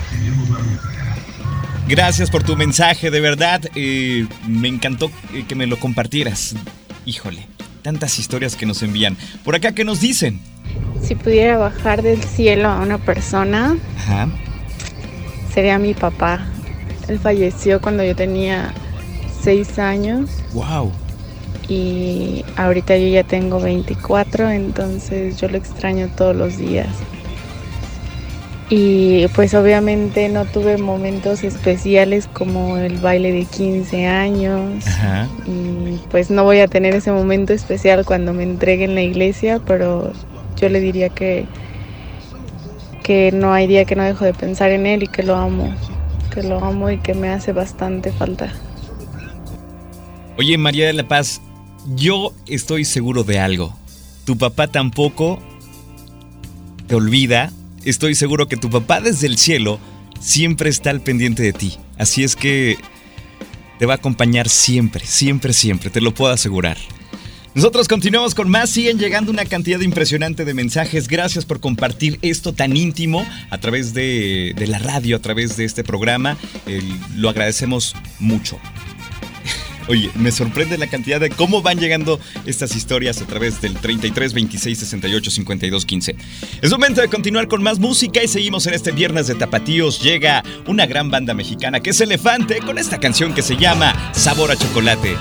Gracias 1.88 2.30
por 2.30 2.42
tu 2.42 2.56
mensaje, 2.56 3.10
de 3.10 3.20
verdad. 3.20 3.60
Eh, 3.74 4.26
me 4.46 4.68
encantó 4.68 5.10
que 5.48 5.54
me 5.54 5.66
lo 5.66 5.78
compartieras. 5.78 6.54
Híjole, 7.04 7.46
tantas 7.82 8.18
historias 8.18 8.56
que 8.56 8.66
nos 8.66 8.82
envían. 8.82 9.16
Por 9.44 9.56
acá, 9.56 9.72
¿qué 9.72 9.84
nos 9.84 10.00
dicen? 10.00 10.40
Si 11.02 11.14
pudiera 11.16 11.58
bajar 11.58 12.02
del 12.02 12.22
cielo 12.22 12.68
a 12.68 12.80
una 12.80 12.98
persona, 12.98 13.76
sería 15.52 15.78
mi 15.78 15.92
papá. 15.92 16.46
Él 17.08 17.18
falleció 17.18 17.80
cuando 17.80 18.04
yo 18.04 18.14
tenía 18.14 18.72
seis 19.42 19.78
años. 19.78 20.30
¡Wow! 20.52 20.92
Y 21.68 22.44
ahorita 22.56 22.96
yo 22.96 23.08
ya 23.08 23.24
tengo 23.24 23.60
24, 23.60 24.50
entonces 24.50 25.40
yo 25.40 25.48
lo 25.48 25.58
extraño 25.58 26.08
todos 26.16 26.36
los 26.36 26.56
días 26.58 26.88
y 28.74 29.28
pues 29.34 29.52
obviamente 29.52 30.30
no 30.30 30.46
tuve 30.46 30.78
momentos 30.78 31.44
especiales 31.44 32.26
como 32.26 32.78
el 32.78 32.96
baile 33.00 33.30
de 33.30 33.44
15 33.44 34.06
años 34.06 34.82
y 35.46 35.98
pues 36.10 36.30
no 36.30 36.44
voy 36.44 36.60
a 36.60 36.68
tener 36.68 36.94
ese 36.94 37.12
momento 37.12 37.52
especial 37.52 38.06
cuando 38.06 38.32
me 38.32 38.44
entregue 38.44 38.84
en 38.84 38.94
la 38.94 39.02
iglesia, 39.02 39.60
pero 39.66 40.14
yo 40.56 40.70
le 40.70 40.80
diría 40.80 41.10
que 41.10 41.46
que 43.02 43.30
no 43.30 43.52
hay 43.52 43.66
día 43.66 43.84
que 43.84 43.94
no 43.94 44.04
dejo 44.04 44.24
de 44.24 44.32
pensar 44.32 44.70
en 44.70 44.86
él 44.86 45.02
y 45.02 45.06
que 45.06 45.22
lo 45.22 45.36
amo, 45.36 45.76
que 46.32 46.42
lo 46.42 46.64
amo 46.64 46.88
y 46.88 46.96
que 46.96 47.12
me 47.12 47.28
hace 47.28 47.52
bastante 47.52 48.10
falta. 48.10 48.54
Oye, 50.38 50.56
María 50.56 50.86
de 50.86 50.94
la 50.94 51.06
Paz, 51.06 51.42
yo 51.94 52.32
estoy 52.46 52.86
seguro 52.86 53.22
de 53.22 53.38
algo. 53.38 53.74
tu 54.24 54.38
papá 54.38 54.66
tampoco 54.66 55.40
te 56.86 56.94
olvida. 56.94 57.52
Estoy 57.84 58.14
seguro 58.14 58.46
que 58.48 58.56
tu 58.56 58.70
papá 58.70 59.00
desde 59.00 59.26
el 59.26 59.38
cielo 59.38 59.80
siempre 60.20 60.70
está 60.70 60.90
al 60.90 61.00
pendiente 61.00 61.42
de 61.42 61.52
ti. 61.52 61.78
Así 61.98 62.22
es 62.22 62.36
que 62.36 62.76
te 63.78 63.86
va 63.86 63.94
a 63.94 63.96
acompañar 63.96 64.48
siempre, 64.48 65.04
siempre, 65.04 65.52
siempre, 65.52 65.90
te 65.90 66.00
lo 66.00 66.14
puedo 66.14 66.32
asegurar. 66.32 66.76
Nosotros 67.54 67.86
continuamos 67.86 68.34
con 68.34 68.48
más, 68.48 68.70
siguen 68.70 68.98
llegando 68.98 69.30
una 69.30 69.44
cantidad 69.44 69.80
impresionante 69.80 70.46
de 70.46 70.54
mensajes. 70.54 71.06
Gracias 71.06 71.44
por 71.44 71.60
compartir 71.60 72.18
esto 72.22 72.54
tan 72.54 72.76
íntimo 72.76 73.26
a 73.50 73.58
través 73.58 73.92
de, 73.92 74.54
la 74.66 74.78
radio, 74.78 75.16
a 75.16 75.18
través 75.18 75.56
de 75.58 75.64
este 75.64 75.84
programa. 75.84 76.38
lo 77.14 77.28
agradecemos 77.28 77.94
mucho. 78.20 78.58
Oye, 79.88 80.10
me 80.14 80.32
sorprende 80.32 80.78
la 80.78 80.86
cantidad 80.86 81.20
de 81.20 81.30
cómo 81.30 81.62
van 81.62 81.78
llegando 81.78 82.20
estas 82.46 82.76
historias 82.76 83.20
a 83.20 83.26
través 83.26 83.60
del 83.60 83.74
33 83.74 84.32
26 84.32 84.78
68 84.78 85.30
52 85.30 85.86
15. 85.86 86.16
Es 86.62 86.70
momento 86.70 87.00
de 87.00 87.08
continuar 87.08 87.48
con 87.48 87.62
más 87.62 87.78
música 87.78 88.22
y 88.22 88.28
seguimos 88.28 88.66
en 88.66 88.74
este 88.74 88.92
viernes 88.92 89.26
de 89.26 89.34
Tapatíos. 89.34 90.02
Llega 90.02 90.42
una 90.66 90.86
gran 90.86 91.10
banda 91.10 91.34
mexicana 91.34 91.80
que 91.80 91.90
es 91.90 92.00
Elefante 92.00 92.60
con 92.60 92.78
esta 92.78 92.98
canción 92.98 93.34
que 93.34 93.42
se 93.42 93.56
llama 93.56 94.12
Sabor 94.14 94.50
a 94.50 94.56
Chocolate. 94.56 95.16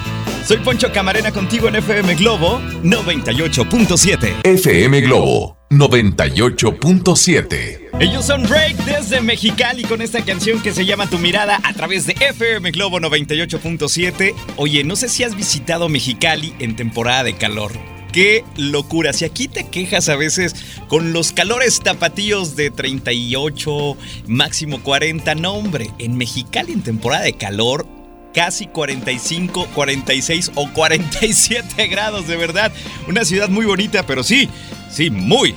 Soy 0.45 0.57
Poncho 0.57 0.91
Camarena 0.91 1.31
contigo 1.31 1.67
en 1.67 1.75
FM 1.75 2.15
Globo 2.15 2.59
98.7. 2.83 4.41
FM 4.43 5.01
Globo 5.01 5.57
98.7. 5.69 7.80
Ellos 7.99 8.25
son 8.25 8.43
Drake 8.43 8.77
desde 8.85 9.21
Mexicali 9.21 9.83
con 9.83 10.01
esta 10.01 10.23
canción 10.23 10.61
que 10.61 10.73
se 10.73 10.85
llama 10.85 11.07
Tu 11.07 11.19
mirada 11.19 11.59
a 11.63 11.73
través 11.73 12.07
de 12.07 12.13
FM 12.13 12.71
Globo 12.71 12.99
98.7. 12.99 14.33
Oye, 14.55 14.83
no 14.83 14.95
sé 14.95 15.09
si 15.09 15.23
has 15.23 15.35
visitado 15.35 15.89
Mexicali 15.89 16.53
en 16.59 16.75
temporada 16.75 17.23
de 17.23 17.35
calor. 17.35 17.71
Qué 18.11 18.43
locura. 18.57 19.13
Si 19.13 19.23
aquí 19.23 19.47
te 19.47 19.67
quejas 19.67 20.09
a 20.09 20.15
veces 20.15 20.55
con 20.87 21.13
los 21.13 21.31
calores 21.31 21.79
tapatíos 21.79 22.55
de 22.55 22.71
38, 22.71 23.97
máximo 24.27 24.81
40, 24.81 25.35
no 25.35 25.53
hombre, 25.53 25.91
en 25.99 26.17
Mexicali 26.17 26.73
en 26.73 26.81
temporada 26.81 27.23
de 27.23 27.33
calor 27.33 27.85
casi 28.33 28.67
45, 28.67 29.67
46 29.73 30.51
o 30.55 30.71
47 30.71 31.87
grados, 31.89 32.27
de 32.27 32.37
verdad. 32.37 32.71
Una 33.07 33.25
ciudad 33.25 33.49
muy 33.49 33.65
bonita, 33.65 34.05
pero 34.05 34.23
sí, 34.23 34.49
sí, 34.89 35.09
muy, 35.09 35.53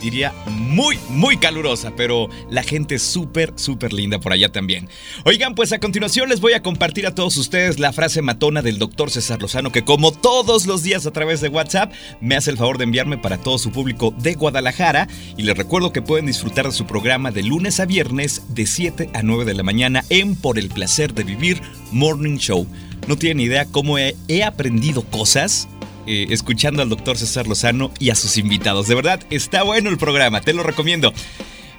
diría 0.00 0.32
muy, 0.46 0.98
muy 1.10 1.36
calurosa, 1.36 1.92
pero 1.96 2.28
la 2.50 2.62
gente 2.62 2.96
es 2.96 3.02
súper, 3.02 3.52
súper 3.56 3.92
linda 3.92 4.18
por 4.18 4.32
allá 4.32 4.50
también. 4.50 4.88
Oigan, 5.24 5.54
pues 5.54 5.72
a 5.72 5.78
continuación 5.78 6.28
les 6.28 6.40
voy 6.40 6.54
a 6.54 6.62
compartir 6.62 7.06
a 7.06 7.14
todos 7.14 7.36
ustedes 7.36 7.78
la 7.78 7.92
frase 7.92 8.22
matona 8.22 8.62
del 8.62 8.78
doctor 8.78 9.10
César 9.10 9.40
Lozano, 9.40 9.72
que 9.72 9.84
como 9.84 10.12
todos 10.12 10.66
los 10.66 10.82
días 10.82 11.06
a 11.06 11.12
través 11.12 11.40
de 11.40 11.48
WhatsApp, 11.48 11.92
me 12.20 12.36
hace 12.36 12.50
el 12.50 12.56
favor 12.56 12.78
de 12.78 12.84
enviarme 12.84 13.18
para 13.18 13.38
todo 13.38 13.58
su 13.58 13.70
público 13.70 14.14
de 14.18 14.34
Guadalajara. 14.34 15.08
Y 15.36 15.42
les 15.42 15.56
recuerdo 15.56 15.92
que 15.92 16.02
pueden 16.02 16.26
disfrutar 16.26 16.66
de 16.66 16.72
su 16.72 16.86
programa 16.86 17.30
de 17.30 17.42
lunes 17.42 17.80
a 17.80 17.86
viernes 17.86 18.42
de 18.48 18.66
7 18.66 19.10
a 19.12 19.22
9 19.22 19.44
de 19.44 19.54
la 19.54 19.62
mañana 19.62 20.04
en 20.08 20.36
Por 20.36 20.58
el 20.58 20.68
Placer 20.68 21.14
de 21.14 21.24
Vivir 21.24 21.60
Morning 21.92 22.38
Show. 22.38 22.66
No 23.06 23.16
tienen 23.16 23.40
idea 23.40 23.66
cómo 23.66 23.98
he, 23.98 24.16
he 24.28 24.44
aprendido 24.44 25.02
cosas 25.02 25.68
eh, 26.12 26.26
escuchando 26.30 26.82
al 26.82 26.88
doctor 26.88 27.16
César 27.16 27.46
Lozano 27.46 27.92
y 28.00 28.10
a 28.10 28.16
sus 28.16 28.36
invitados. 28.36 28.88
De 28.88 28.96
verdad, 28.96 29.20
está 29.30 29.62
bueno 29.62 29.90
el 29.90 29.96
programa, 29.96 30.40
te 30.40 30.52
lo 30.52 30.64
recomiendo. 30.64 31.14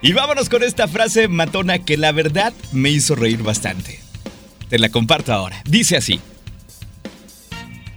Y 0.02 0.13
vámonos 0.13 0.48
con 0.48 0.63
esta 0.63 0.88
frase 0.88 1.28
matona 1.28 1.80
que 1.80 1.98
la 1.98 2.13
verdad 2.13 2.54
me 2.72 2.89
hizo 2.91 3.13
reír 3.13 3.44
bastante. 3.44 4.00
Te 4.70 4.80
la 4.80 4.88
comparto 4.88 5.34
ahora. 5.34 5.62
Dice 5.65 5.98
así. 5.98 6.22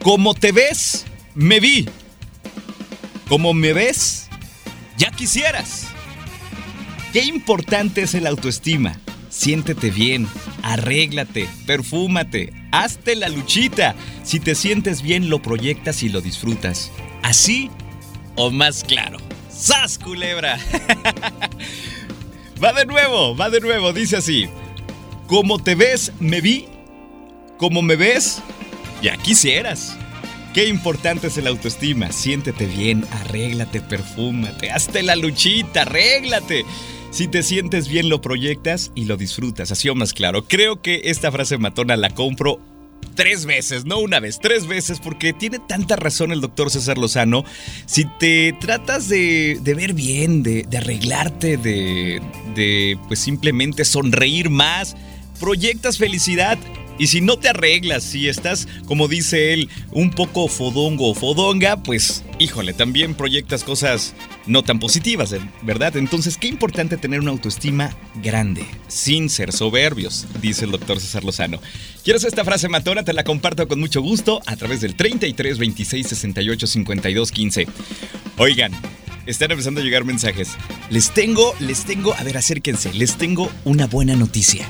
Como 0.03 0.35
te 0.35 0.51
ves, 0.51 1.05
me 1.37 1.61
vi. 1.61 1.89
Como 3.29 3.55
me 3.55 3.73
ves, 3.73 4.27
ya 4.99 5.13
quisieras. 5.13 5.87
Qué 7.13 7.23
importante 7.23 8.03
es 8.03 8.15
el 8.15 8.27
autoestima. 8.27 8.99
Siéntete 9.37 9.91
bien, 9.91 10.29
arréglate, 10.63 11.49
perfúmate, 11.67 12.53
hazte 12.71 13.17
la 13.17 13.29
luchita. 13.29 13.97
Si 14.23 14.39
te 14.39 14.55
sientes 14.55 15.03
bien, 15.03 15.29
lo 15.29 15.43
proyectas 15.43 16.05
y 16.05 16.09
lo 16.09 16.21
disfrutas. 16.21 16.93
Así 17.23 17.69
o 18.37 18.53
más 18.53 18.85
claro. 18.85 19.19
¡Sas, 19.51 19.99
culebra! 19.99 20.57
va 22.63 22.73
de 22.75 22.87
nuevo, 22.87 23.37
va 23.37 23.51
de 23.51 23.61
nuevo, 23.61 23.93
dice 23.93 24.19
así. 24.19 24.49
Como 25.27 25.61
te 25.61 25.75
ves, 25.75 26.13
me 26.21 26.41
vi. 26.41 26.67
Como 27.59 27.83
me 27.83 27.97
ves, 27.97 28.41
ya 29.03 29.17
quisieras. 29.17 29.97
Qué 30.55 30.69
importante 30.69 31.27
es 31.27 31.37
el 31.39 31.49
autoestima. 31.49 32.13
Siéntete 32.13 32.67
bien, 32.67 33.05
arréglate, 33.11 33.81
perfúmate, 33.81 34.71
hazte 34.71 35.03
la 35.03 35.17
luchita, 35.17 35.83
arréglate. 35.83 36.65
Si 37.15 37.29
te 37.29 37.45
sientes 37.45 37.87
bien, 37.87 38.09
lo 38.09 38.21
proyectas 38.21 38.91
y 38.97 39.05
lo 39.05 39.17
disfrutas. 39.17 39.71
Así 39.71 39.89
o 39.89 39.95
más 39.95 40.13
claro. 40.13 40.47
Creo 40.49 40.83
que 40.83 41.03
esta 41.05 41.31
frase 41.31 41.59
matona 41.59 41.97
la 41.97 42.11
compro 42.11 42.59
tres 43.15 43.47
veces, 43.47 43.85
no 43.85 44.01
una 44.01 44.19
vez, 44.19 44.41
tres 44.41 44.67
veces, 44.67 44.99
porque 44.99 45.33
tiene 45.33 45.61
tanta 45.61 45.95
razón 45.95 46.33
el 46.33 46.41
doctor 46.41 46.73
César 46.73 46.99
Lozano. 46.99 47.45
Si 47.87 48.05
te 48.19 48.53
tratas 48.55 49.09
de, 49.09 49.61
ver 49.65 49.93
bien, 49.93 50.43
de, 50.43 50.67
arreglarte, 50.77 51.57
de, 51.57 52.21
de 52.57 52.99
pues 53.07 53.21
simplemente 53.21 53.85
sonreír 53.85 54.51
más, 54.51 54.97
proyectas 55.39 55.99
felicidad 55.99 56.59
y 56.99 57.09
si 57.09 57.21
no 57.21 57.39
te 57.39 57.49
arreglas, 57.49 58.05
si 58.05 58.29
estás, 58.29 58.69
como 58.87 59.09
dice 59.09 59.53
él, 59.53 59.69
un 59.91 60.11
poco 60.11 60.49
fodongo 60.49 61.11
o 61.11 61.15
fodonga, 61.15 61.77
pues 61.77 62.25
híjole, 62.45 62.75
también 62.75 63.15
proyectas 63.15 63.65
cosas 63.65 64.15
no 64.47 64.63
tan 64.63 64.79
positivas, 64.79 65.35
¿verdad? 65.63 65.97
Entonces, 65.97 66.37
qué 66.37 66.47
importante 66.47 66.97
tener 66.97 67.21
una 67.21 67.31
autoestima 67.31 67.97
grande, 68.23 68.65
sin 68.87 69.31
ser 69.31 69.53
soberbios, 69.53 70.27
dice 70.41 70.67
el 70.67 70.71
doctor 70.71 71.01
César 71.01 71.25
Lozano. 71.25 71.61
¿Quieres 72.05 72.25
esta 72.25 72.45
frase 72.45 72.69
matona? 72.69 73.03
Te 73.03 73.13
la 73.13 73.25
comparto 73.25 73.67
con 73.67 73.81
mucho 73.81 74.03
gusto 74.03 74.43
a 74.47 74.57
través 74.57 74.81
del 74.81 74.95
33 74.95 75.59
26 75.59 76.07
68 76.07 76.67
52 76.67 77.33
15. 77.33 77.67
Oigan, 78.37 78.73
están 79.27 79.51
empezando 79.51 79.81
a 79.81 79.85
llegar 79.85 80.05
mensajes. 80.05 80.51
Les 80.91 81.13
tengo, 81.13 81.55
les 81.61 81.85
tengo, 81.85 82.15
a 82.15 82.23
ver, 82.23 82.37
acérquense, 82.37 82.93
les 82.93 83.17
tengo 83.17 83.51
una 83.65 83.87
buena 83.87 84.15
noticia. 84.15 84.69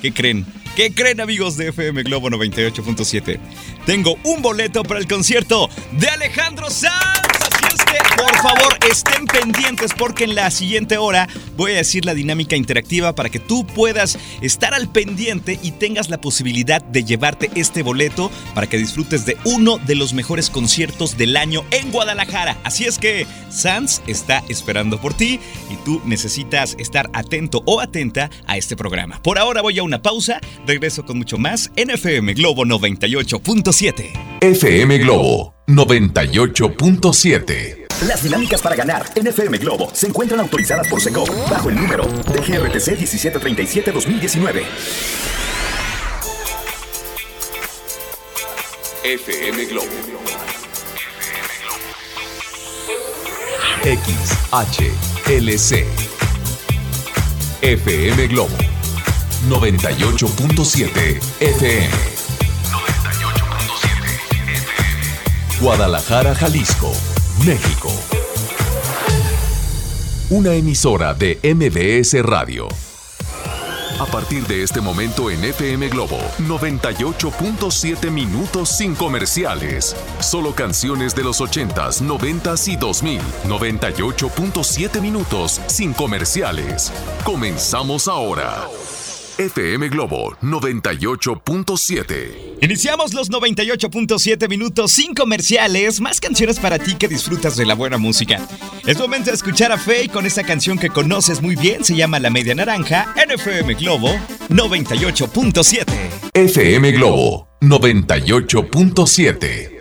¿Qué 0.00 0.12
creen? 0.12 0.46
¿Qué 0.76 0.92
creen 0.92 1.20
amigos 1.20 1.56
de 1.56 1.68
FM 1.68 2.02
Globo 2.02 2.28
98.7? 2.30 3.38
Tengo 3.86 4.18
un 4.24 4.42
boleto 4.42 4.82
para 4.82 4.98
el 4.98 5.06
concierto 5.06 5.70
de 5.92 6.08
Alejandro 6.08 6.68
Sanz 6.68 7.33
por 8.16 8.34
favor, 8.36 8.78
estén 8.90 9.26
pendientes 9.26 9.92
porque 9.96 10.24
en 10.24 10.34
la 10.34 10.50
siguiente 10.50 10.98
hora 10.98 11.28
voy 11.56 11.72
a 11.72 11.76
decir 11.76 12.04
la 12.04 12.14
dinámica 12.14 12.56
interactiva 12.56 13.14
para 13.14 13.28
que 13.28 13.38
tú 13.38 13.66
puedas 13.66 14.18
estar 14.40 14.74
al 14.74 14.88
pendiente 14.88 15.58
y 15.62 15.72
tengas 15.72 16.08
la 16.08 16.20
posibilidad 16.20 16.82
de 16.82 17.04
llevarte 17.04 17.50
este 17.54 17.82
boleto 17.82 18.30
para 18.54 18.68
que 18.68 18.78
disfrutes 18.78 19.26
de 19.26 19.36
uno 19.44 19.78
de 19.78 19.94
los 19.94 20.12
mejores 20.12 20.50
conciertos 20.50 21.16
del 21.16 21.36
año 21.36 21.64
en 21.70 21.90
Guadalajara. 21.90 22.58
Así 22.64 22.84
es 22.84 22.98
que 22.98 23.26
Sans 23.50 24.02
está 24.06 24.42
esperando 24.48 25.00
por 25.00 25.14
ti 25.14 25.40
y 25.70 25.76
tú 25.84 26.00
necesitas 26.04 26.76
estar 26.78 27.10
atento 27.12 27.62
o 27.66 27.80
atenta 27.80 28.30
a 28.46 28.56
este 28.56 28.76
programa. 28.76 29.20
Por 29.22 29.38
ahora 29.38 29.62
voy 29.62 29.78
a 29.78 29.82
una 29.82 30.02
pausa, 30.02 30.40
regreso 30.66 31.04
con 31.04 31.18
mucho 31.18 31.38
más 31.38 31.70
en 31.76 31.90
FM 31.90 32.34
Globo 32.34 32.64
98.7. 32.64 34.38
FM 34.40 34.98
Globo 34.98 35.54
98.7. 35.66 37.83
Las 38.02 38.22
dinámicas 38.22 38.60
para 38.60 38.76
ganar 38.76 39.06
en 39.14 39.28
FM 39.28 39.56
Globo 39.58 39.88
se 39.94 40.08
encuentran 40.08 40.40
autorizadas 40.40 40.88
por 40.88 41.00
Seco 41.00 41.24
bajo 41.48 41.70
el 41.70 41.76
número 41.76 42.04
de 42.04 42.40
GRTC 42.40 42.98
1737-2019. 42.98 44.64
FM 49.04 49.64
Globo. 49.66 49.86
XHLC. 53.84 55.86
FM 57.62 58.26
Globo. 58.26 58.56
98.7 59.48 61.20
FM. 61.40 61.90
98.7 62.70 63.90
FM. 63.90 64.64
Guadalajara, 65.60 66.34
Jalisco 66.34 66.92
México. 67.46 67.90
Una 70.30 70.54
emisora 70.54 71.12
de 71.12 71.38
MBS 71.42 72.22
Radio. 72.22 72.68
A 74.00 74.06
partir 74.06 74.46
de 74.46 74.62
este 74.62 74.80
momento 74.80 75.30
en 75.30 75.44
FM 75.44 75.88
Globo, 75.88 76.18
98.7 76.38 78.10
minutos 78.10 78.70
sin 78.70 78.94
comerciales. 78.94 79.94
Solo 80.20 80.54
canciones 80.54 81.14
de 81.14 81.22
los 81.22 81.40
80s, 81.40 82.02
90s 82.02 82.72
y 82.72 82.76
2000. 82.76 83.20
98.7 83.46 85.00
minutos 85.02 85.60
sin 85.66 85.92
comerciales. 85.92 86.92
Comenzamos 87.24 88.08
ahora. 88.08 88.68
FM 89.38 89.88
Globo 89.88 90.36
98.7. 90.42 92.58
Iniciamos 92.60 93.14
los 93.14 93.32
98.7 93.32 94.48
minutos 94.48 94.92
sin 94.92 95.12
comerciales, 95.12 96.00
más 96.00 96.20
canciones 96.20 96.60
para 96.60 96.78
ti 96.78 96.94
que 96.94 97.08
disfrutas 97.08 97.56
de 97.56 97.66
la 97.66 97.74
buena 97.74 97.98
música. 97.98 98.46
Es 98.86 98.96
momento 98.98 99.30
de 99.30 99.36
escuchar 99.36 99.72
a 99.72 99.78
Faye 99.78 100.08
con 100.08 100.24
esta 100.24 100.44
canción 100.44 100.78
que 100.78 100.88
conoces 100.88 101.42
muy 101.42 101.56
bien, 101.56 101.84
se 101.84 101.96
llama 101.96 102.20
La 102.20 102.30
Media 102.30 102.54
Naranja 102.54 103.12
en 103.20 103.32
FM 103.32 103.74
Globo 103.74 104.08
98.7. 104.50 105.84
FM 106.32 106.92
Globo 106.92 107.48
98.7. 107.60 109.73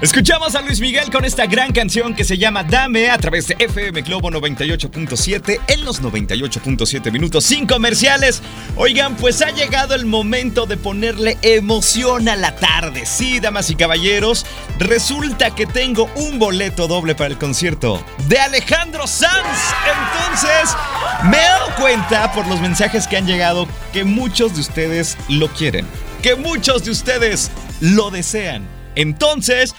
Escuchamos 0.00 0.54
a 0.54 0.60
Luis 0.60 0.78
Miguel 0.80 1.10
con 1.10 1.24
esta 1.24 1.46
gran 1.46 1.72
canción 1.72 2.14
que 2.14 2.22
se 2.22 2.38
llama 2.38 2.62
Dame 2.62 3.10
a 3.10 3.18
través 3.18 3.48
de 3.48 3.56
FM 3.58 4.02
Globo 4.02 4.30
98.7 4.30 5.58
en 5.66 5.84
los 5.84 6.00
98.7 6.00 7.10
minutos 7.10 7.44
sin 7.44 7.66
comerciales. 7.66 8.40
Oigan, 8.76 9.16
pues 9.16 9.42
ha 9.42 9.50
llegado 9.50 9.96
el 9.96 10.06
momento 10.06 10.66
de 10.66 10.76
ponerle 10.76 11.36
emoción 11.42 12.28
a 12.28 12.36
la 12.36 12.54
tarde. 12.54 13.06
Sí, 13.06 13.40
damas 13.40 13.70
y 13.70 13.74
caballeros, 13.74 14.46
resulta 14.78 15.52
que 15.52 15.66
tengo 15.66 16.08
un 16.14 16.38
boleto 16.38 16.86
doble 16.86 17.16
para 17.16 17.30
el 17.30 17.38
concierto 17.38 18.00
de 18.28 18.38
Alejandro 18.38 19.04
Sanz. 19.08 19.58
Entonces, 20.14 20.76
me 21.24 21.38
he 21.38 21.40
dado 21.40 21.74
cuenta 21.74 22.30
por 22.30 22.46
los 22.46 22.60
mensajes 22.60 23.08
que 23.08 23.16
han 23.16 23.26
llegado 23.26 23.66
que 23.92 24.04
muchos 24.04 24.54
de 24.54 24.60
ustedes 24.60 25.18
lo 25.28 25.48
quieren, 25.48 25.84
que 26.22 26.36
muchos 26.36 26.84
de 26.84 26.92
ustedes 26.92 27.50
lo 27.80 28.12
desean. 28.12 28.78
Entonces, 28.98 29.76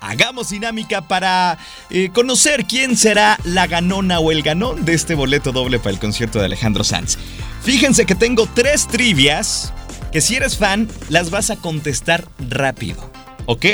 hagamos 0.00 0.50
dinámica 0.50 1.02
para 1.02 1.58
eh, 1.90 2.10
conocer 2.12 2.64
quién 2.66 2.96
será 2.96 3.38
la 3.44 3.66
ganona 3.66 4.18
o 4.20 4.32
el 4.32 4.42
ganón 4.42 4.84
de 4.84 4.94
este 4.94 5.14
boleto 5.14 5.52
doble 5.52 5.78
para 5.78 5.90
el 5.90 5.98
concierto 5.98 6.38
de 6.38 6.46
Alejandro 6.46 6.84
Sanz. 6.84 7.18
Fíjense 7.62 8.06
que 8.06 8.14
tengo 8.14 8.48
tres 8.54 8.86
trivias 8.86 9.72
que 10.12 10.20
si 10.20 10.36
eres 10.36 10.56
fan 10.56 10.88
las 11.08 11.30
vas 11.30 11.50
a 11.50 11.56
contestar 11.56 12.26
rápido, 12.38 13.10
¿ok? 13.46 13.66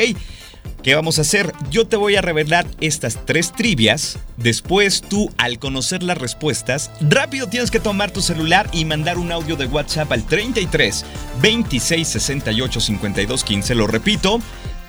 ¿Qué 0.84 0.94
vamos 0.94 1.18
a 1.18 1.22
hacer? 1.22 1.54
Yo 1.70 1.86
te 1.86 1.96
voy 1.96 2.16
a 2.16 2.20
revelar 2.20 2.66
estas 2.82 3.24
tres 3.24 3.52
trivias. 3.52 4.18
Después 4.36 5.00
tú, 5.00 5.32
al 5.38 5.58
conocer 5.58 6.02
las 6.02 6.18
respuestas, 6.18 6.90
rápido 7.00 7.46
tienes 7.46 7.70
que 7.70 7.80
tomar 7.80 8.10
tu 8.10 8.20
celular 8.20 8.68
y 8.70 8.84
mandar 8.84 9.16
un 9.16 9.32
audio 9.32 9.56
de 9.56 9.64
WhatsApp 9.64 10.12
al 10.12 10.26
33 10.26 11.06
26 11.40 12.06
68 12.06 12.80
52 12.80 13.44
15. 13.44 13.74
Lo 13.74 13.86
repito, 13.86 14.40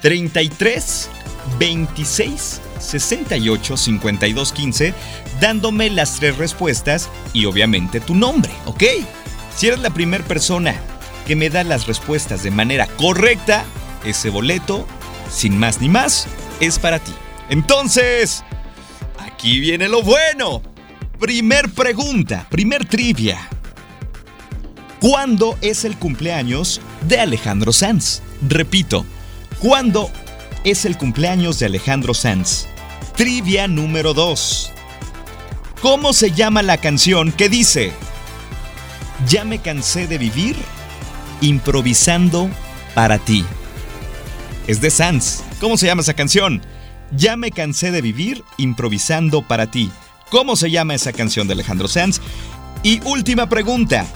33 0.01 1.09
26 1.59 2.61
68 2.79 3.77
52 3.77 4.51
15, 4.51 4.93
dándome 5.39 5.89
las 5.89 6.15
tres 6.15 6.37
respuestas 6.37 7.09
y 7.33 7.45
obviamente 7.45 7.99
tu 7.99 8.15
nombre, 8.15 8.51
¿ok? 8.65 8.83
Si 9.55 9.67
eres 9.67 9.79
la 9.79 9.89
primera 9.89 10.23
persona 10.23 10.75
que 11.25 11.35
me 11.35 11.49
da 11.49 11.63
las 11.63 11.87
respuestas 11.87 12.43
de 12.43 12.51
manera 12.51 12.87
correcta, 12.87 13.65
ese 14.03 14.29
boleto, 14.29 14.87
sin 15.31 15.57
más 15.57 15.81
ni 15.81 15.89
más, 15.89 16.27
es 16.59 16.77
para 16.79 16.99
ti. 16.99 17.13
Entonces, 17.49 18.43
aquí 19.17 19.59
viene 19.59 19.87
lo 19.87 20.03
bueno. 20.03 20.61
Primer 21.19 21.69
pregunta, 21.69 22.45
primer 22.49 22.85
trivia. 22.85 23.49
¿Cuándo 24.99 25.57
es 25.61 25.85
el 25.85 25.97
cumpleaños 25.97 26.81
de 27.07 27.19
Alejandro 27.19 27.71
Sanz? 27.71 28.21
Repito, 28.47 29.05
¿cuándo 29.59 30.11
es 30.65 30.83
el 30.85 30.97
cumpleaños 30.97 31.59
de 31.59 31.67
Alejandro 31.67 32.15
Sanz. 32.15 32.65
Trivia 33.15 33.67
número 33.67 34.15
2. 34.15 34.71
¿Cómo 35.79 36.11
se 36.11 36.31
llama 36.31 36.63
la 36.63 36.77
canción 36.77 37.31
que 37.31 37.49
dice, 37.49 37.93
Ya 39.29 39.45
me 39.45 39.59
cansé 39.59 40.07
de 40.07 40.17
vivir 40.17 40.55
improvisando 41.39 42.49
para 42.95 43.19
ti? 43.19 43.45
Es 44.65 44.81
de 44.81 44.89
Sanz. 44.89 45.43
¿Cómo 45.61 45.77
se 45.77 45.85
llama 45.85 46.01
esa 46.01 46.15
canción? 46.15 46.63
Ya 47.15 47.37
me 47.37 47.51
cansé 47.51 47.91
de 47.91 48.01
vivir 48.01 48.43
improvisando 48.57 49.43
para 49.43 49.69
ti. 49.69 49.91
¿Cómo 50.31 50.55
se 50.55 50.71
llama 50.71 50.95
esa 50.95 51.13
canción 51.13 51.47
de 51.47 51.53
Alejandro 51.53 51.87
Sanz? 51.87 52.19
Y 52.81 53.01
última 53.05 53.47
pregunta. 53.47 54.07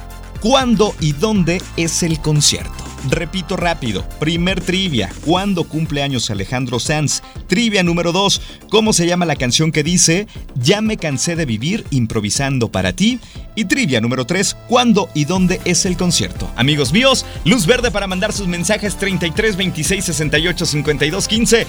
¿Cuándo 0.41 0.95
y 0.99 1.11
dónde 1.11 1.61
es 1.77 2.01
el 2.01 2.19
concierto? 2.19 2.88
Repito 3.07 3.55
rápido. 3.55 4.03
Primer 4.19 4.61
trivia. 4.61 5.09
¿Cuándo 5.25 5.63
cumple 5.63 6.03
años 6.03 6.29
Alejandro 6.29 6.79
Sanz? 6.79 7.21
Trivia 7.47 7.83
número 7.83 8.11
2. 8.11 8.41
¿Cómo 8.69 8.93
se 8.93 9.07
llama 9.07 9.25
la 9.25 9.35
canción 9.35 9.71
que 9.71 9.83
dice 9.83 10.27
Ya 10.55 10.81
me 10.81 10.97
cansé 10.97 11.35
de 11.35 11.45
vivir 11.45 11.85
improvisando 11.91 12.69
para 12.69 12.93
ti? 12.93 13.19
Y 13.55 13.65
trivia 13.65 14.01
número 14.01 14.25
3. 14.25 14.55
¿Cuándo 14.67 15.09
y 15.13 15.25
dónde 15.25 15.61
es 15.65 15.85
el 15.85 15.97
concierto? 15.97 16.49
Amigos 16.55 16.91
míos, 16.91 17.25
luz 17.45 17.65
verde 17.65 17.91
para 17.91 18.07
mandar 18.07 18.33
sus 18.33 18.47
mensajes 18.47 18.97
33 18.97 19.55
26 19.55 20.05
68 20.05 20.65
52 20.65 21.27
15. 21.27 21.67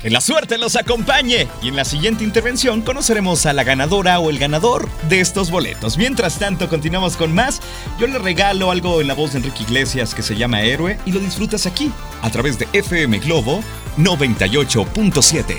Que 0.00 0.08
la 0.08 0.20
suerte 0.22 0.56
los 0.56 0.76
acompañe 0.76 1.46
y 1.62 1.68
en 1.68 1.76
la 1.76 1.84
siguiente 1.84 2.24
intervención 2.24 2.80
conoceremos 2.80 3.44
a 3.44 3.52
la 3.52 3.64
ganadora 3.64 4.18
o 4.18 4.30
el 4.30 4.38
ganador 4.38 4.88
de 5.10 5.20
estos 5.20 5.50
boletos. 5.50 5.98
Mientras 5.98 6.38
tanto, 6.38 6.68
continuamos 6.70 7.18
con 7.18 7.34
más. 7.34 7.60
Yo 7.98 8.06
le 8.06 8.18
regalo 8.18 8.70
algo 8.70 9.02
en 9.02 9.08
la 9.08 9.14
voz 9.14 9.32
de 9.32 9.38
Enrique 9.38 9.64
Iglesias 9.64 10.14
que 10.14 10.22
se 10.22 10.36
llama 10.36 10.62
Héroe 10.62 10.98
y 11.04 11.12
lo 11.12 11.20
disfrutas 11.20 11.66
aquí 11.66 11.92
a 12.22 12.30
través 12.30 12.58
de 12.58 12.66
FM 12.72 13.18
Globo 13.18 13.62
98.7. 13.98 15.56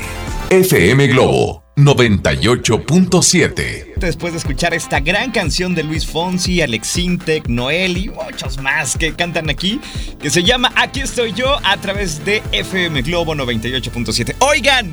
FM 0.50 1.08
Globo 1.08 1.61
98.7. 1.78 3.94
Después 3.96 4.34
de 4.34 4.40
escuchar 4.40 4.74
esta 4.74 5.00
gran 5.00 5.32
canción 5.32 5.74
de 5.74 5.84
Luis 5.84 6.06
Fonsi, 6.06 6.62
Alex 6.62 6.98
Intec, 6.98 7.48
Noel 7.48 7.96
y 7.98 8.10
muchos 8.10 8.58
más 8.58 8.98
que 8.98 9.14
cantan 9.14 9.50
aquí, 9.50 9.80
que 10.20 10.30
se 10.30 10.44
llama 10.44 10.74
Aquí 10.76 11.00
estoy 11.00 11.32
yo 11.34 11.60
a 11.64 11.78
través 11.78 12.26
de 12.26 12.44
FM 12.52 13.04
Globo 13.04 13.36
98.7. 13.36 14.36
Oigan, 14.40 14.92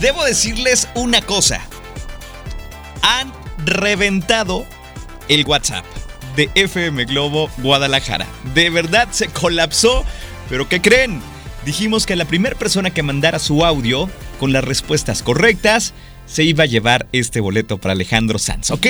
debo 0.00 0.24
decirles 0.24 0.88
una 0.94 1.22
cosa. 1.22 1.60
Han 3.02 3.32
reventado 3.64 4.64
el 5.28 5.44
WhatsApp 5.44 5.84
de 6.36 6.50
FM 6.54 7.04
Globo 7.06 7.50
Guadalajara. 7.58 8.28
De 8.54 8.70
verdad 8.70 9.08
se 9.10 9.26
colapsó, 9.26 10.04
pero 10.48 10.68
¿qué 10.68 10.80
creen? 10.80 11.20
Dijimos 11.64 12.06
que 12.06 12.14
la 12.16 12.26
primera 12.26 12.56
persona 12.56 12.90
que 12.90 13.02
mandara 13.02 13.40
su 13.40 13.64
audio 13.64 14.08
con 14.38 14.52
las 14.52 14.62
respuestas 14.64 15.22
correctas 15.22 15.94
se 16.26 16.44
iba 16.44 16.64
a 16.64 16.66
llevar 16.66 17.08
este 17.12 17.40
boleto 17.40 17.78
para 17.78 17.92
Alejandro 17.92 18.38
Sanz, 18.38 18.70
¿ok? 18.70 18.86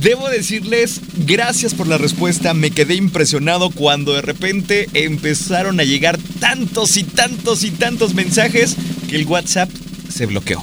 Debo 0.00 0.28
decirles, 0.28 1.00
gracias 1.26 1.72
por 1.72 1.86
la 1.86 1.98
respuesta, 1.98 2.52
me 2.52 2.70
quedé 2.70 2.94
impresionado 2.94 3.70
cuando 3.70 4.12
de 4.14 4.22
repente 4.22 4.88
empezaron 4.92 5.78
a 5.78 5.84
llegar 5.84 6.18
tantos 6.40 6.96
y 6.96 7.04
tantos 7.04 7.62
y 7.62 7.70
tantos 7.70 8.14
mensajes 8.14 8.76
que 9.08 9.16
el 9.16 9.26
WhatsApp 9.26 9.70
se 10.08 10.26
bloqueó. 10.26 10.62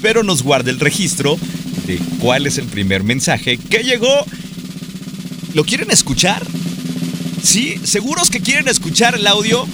Pero 0.00 0.22
nos 0.22 0.42
guarda 0.42 0.70
el 0.70 0.80
registro 0.80 1.38
de 1.86 1.98
cuál 2.18 2.46
es 2.46 2.58
el 2.58 2.66
primer 2.66 3.04
mensaje 3.04 3.58
que 3.58 3.84
llegó. 3.84 4.24
¿Lo 5.54 5.64
quieren 5.64 5.90
escuchar? 5.90 6.42
¿Sí? 7.42 7.76
¿Seguros 7.84 8.30
que 8.30 8.40
quieren 8.40 8.68
escuchar 8.68 9.14
el 9.14 9.26
audio? 9.26 9.66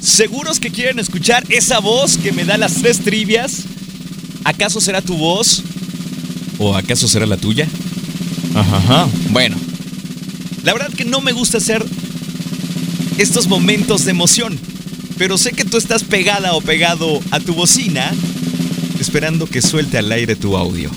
¿Seguros 0.00 0.58
que 0.58 0.70
quieren 0.70 0.98
escuchar 0.98 1.44
esa 1.50 1.80
voz 1.80 2.16
que 2.16 2.32
me 2.32 2.44
da 2.44 2.56
las 2.56 2.76
tres 2.76 3.00
trivias? 3.00 3.64
¿Acaso 4.48 4.80
será 4.80 5.02
tu 5.02 5.14
voz? 5.14 5.62
¿O 6.56 6.74
acaso 6.74 7.06
será 7.06 7.26
la 7.26 7.36
tuya? 7.36 7.68
Ajá, 8.54 9.06
Bueno, 9.28 9.54
la 10.64 10.72
verdad 10.72 10.88
que 10.90 11.04
no 11.04 11.20
me 11.20 11.32
gusta 11.32 11.58
hacer 11.58 11.84
estos 13.18 13.46
momentos 13.46 14.06
de 14.06 14.12
emoción, 14.12 14.58
pero 15.18 15.36
sé 15.36 15.52
que 15.52 15.66
tú 15.66 15.76
estás 15.76 16.02
pegada 16.02 16.54
o 16.54 16.62
pegado 16.62 17.20
a 17.30 17.40
tu 17.40 17.52
bocina 17.52 18.10
esperando 18.98 19.46
que 19.46 19.60
suelte 19.60 19.98
al 19.98 20.10
aire 20.10 20.34
tu 20.34 20.56
audio. 20.56 20.90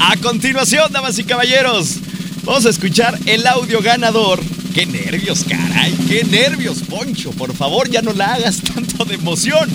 A 0.00 0.16
continuación, 0.16 0.90
damas 0.90 1.18
y 1.18 1.24
caballeros, 1.24 1.96
vamos 2.44 2.64
a 2.64 2.70
escuchar 2.70 3.18
el 3.26 3.46
audio 3.46 3.82
ganador 3.82 4.40
¡Qué 4.74 4.86
nervios, 4.86 5.44
caray! 5.48 5.92
¡Qué 6.08 6.22
nervios, 6.24 6.82
Poncho! 6.82 7.32
Por 7.32 7.54
favor, 7.56 7.90
ya 7.90 8.02
no 8.02 8.12
la 8.12 8.34
hagas 8.34 8.60
tanto 8.74 9.04
de 9.04 9.14
emoción. 9.16 9.68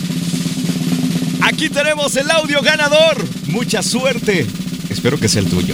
Aquí 1.56 1.70
tenemos 1.70 2.13
el 2.18 2.30
audio 2.32 2.62
ganador. 2.62 3.15
Mucha 3.48 3.82
suerte. 3.82 4.46
Espero 4.89 5.18
que 5.18 5.30
sea 5.30 5.41
el 5.41 5.50
tuyo. 5.50 5.74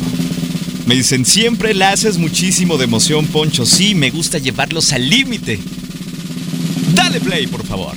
Me 0.86 0.94
dicen, 0.94 1.26
siempre 1.26 1.74
la 1.74 1.90
haces 1.90 2.20
muchísimo 2.20 2.78
de 2.78 2.84
emoción, 2.84 3.26
Poncho. 3.26 3.66
Sí, 3.66 3.96
me 3.96 4.12
gusta 4.12 4.38
llevarlos 4.38 4.94
al 4.94 5.10
límite. 5.10 5.60
Dale 6.94 7.20
play, 7.20 7.48
por 7.48 7.66
favor. 7.66 7.96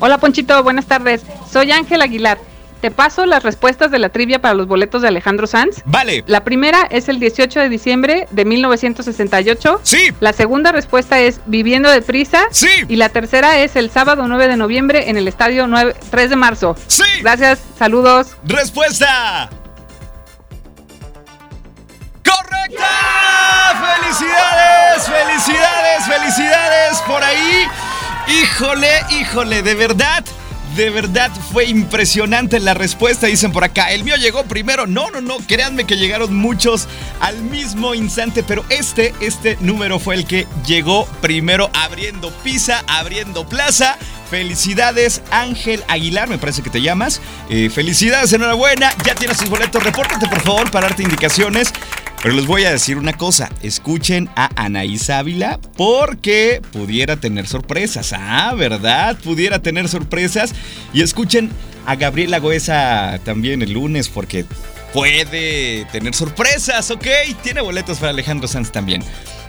Hola, 0.00 0.16
Ponchito. 0.16 0.62
Buenas 0.62 0.86
tardes. 0.86 1.20
Soy 1.52 1.70
Ángel 1.70 2.00
Aguilar. 2.00 2.40
Te 2.82 2.90
paso 2.90 3.26
las 3.26 3.44
respuestas 3.44 3.92
de 3.92 4.00
la 4.00 4.08
trivia 4.08 4.40
para 4.40 4.54
los 4.54 4.66
boletos 4.66 5.02
de 5.02 5.08
Alejandro 5.08 5.46
Sanz. 5.46 5.82
Vale. 5.84 6.24
La 6.26 6.42
primera 6.42 6.88
es 6.90 7.08
el 7.08 7.20
18 7.20 7.60
de 7.60 7.68
diciembre 7.68 8.26
de 8.32 8.44
1968. 8.44 9.80
Sí. 9.84 10.12
La 10.18 10.32
segunda 10.32 10.72
respuesta 10.72 11.20
es 11.20 11.38
Viviendo 11.46 11.88
de 11.88 12.02
Prisa. 12.02 12.42
Sí. 12.50 12.66
Y 12.88 12.96
la 12.96 13.08
tercera 13.08 13.60
es 13.60 13.76
el 13.76 13.88
sábado 13.88 14.26
9 14.26 14.48
de 14.48 14.56
noviembre 14.56 15.08
en 15.08 15.16
el 15.16 15.28
estadio 15.28 15.68
9, 15.68 15.94
3 16.10 16.30
de 16.30 16.34
marzo. 16.34 16.74
Sí. 16.88 17.04
Gracias, 17.20 17.60
saludos. 17.78 18.36
Respuesta. 18.42 19.48
¡Correcta! 22.24 22.84
felicidades! 24.02 25.06
¡Felicidades! 25.06 26.04
¡Felicidades! 26.04 26.98
Por 27.06 27.22
ahí. 27.22 27.68
Híjole, 28.26 28.90
híjole, 29.10 29.62
de 29.62 29.74
verdad. 29.76 30.24
De 30.76 30.88
verdad 30.88 31.30
fue 31.52 31.66
impresionante 31.66 32.58
la 32.58 32.72
respuesta, 32.72 33.26
dicen 33.26 33.52
por 33.52 33.62
acá. 33.62 33.92
El 33.92 34.04
mío 34.04 34.16
llegó 34.16 34.44
primero. 34.44 34.86
No, 34.86 35.10
no, 35.10 35.20
no, 35.20 35.36
créanme 35.46 35.84
que 35.84 35.96
llegaron 35.96 36.34
muchos 36.34 36.88
al 37.20 37.42
mismo 37.42 37.94
instante, 37.94 38.42
pero 38.42 38.64
este, 38.70 39.14
este 39.20 39.58
número 39.60 39.98
fue 39.98 40.14
el 40.14 40.26
que 40.26 40.46
llegó 40.66 41.06
primero 41.20 41.70
abriendo 41.74 42.30
pisa, 42.42 42.84
abriendo 42.86 43.46
plaza. 43.46 43.98
Felicidades, 44.32 45.20
Ángel 45.30 45.84
Aguilar, 45.88 46.26
me 46.26 46.38
parece 46.38 46.62
que 46.62 46.70
te 46.70 46.80
llamas. 46.80 47.20
Eh, 47.50 47.68
felicidades, 47.68 48.32
enhorabuena. 48.32 48.90
Ya 49.04 49.14
tienes 49.14 49.36
tus 49.36 49.50
boletos. 49.50 49.84
Repórtate, 49.84 50.26
por 50.26 50.40
favor, 50.40 50.70
para 50.70 50.88
darte 50.88 51.02
indicaciones. 51.02 51.70
Pero 52.22 52.34
les 52.34 52.46
voy 52.46 52.64
a 52.64 52.70
decir 52.70 52.96
una 52.96 53.12
cosa, 53.12 53.50
escuchen 53.62 54.30
a 54.34 54.48
Anaís 54.56 55.10
Ávila 55.10 55.60
porque 55.76 56.62
pudiera 56.72 57.18
tener 57.18 57.46
sorpresas. 57.46 58.14
Ah, 58.14 58.54
¿verdad? 58.56 59.18
Pudiera 59.22 59.58
tener 59.58 59.86
sorpresas. 59.90 60.54
Y 60.94 61.02
escuchen 61.02 61.50
a 61.84 61.96
Gabriela 61.96 62.38
Goesa 62.38 63.20
también 63.26 63.60
el 63.60 63.74
lunes 63.74 64.08
porque 64.08 64.46
puede 64.94 65.84
tener 65.92 66.14
sorpresas, 66.14 66.90
¿ok? 66.90 67.06
Tiene 67.42 67.60
boletos 67.60 67.98
para 67.98 68.12
Alejandro 68.12 68.48
Sanz 68.48 68.72
también. 68.72 69.04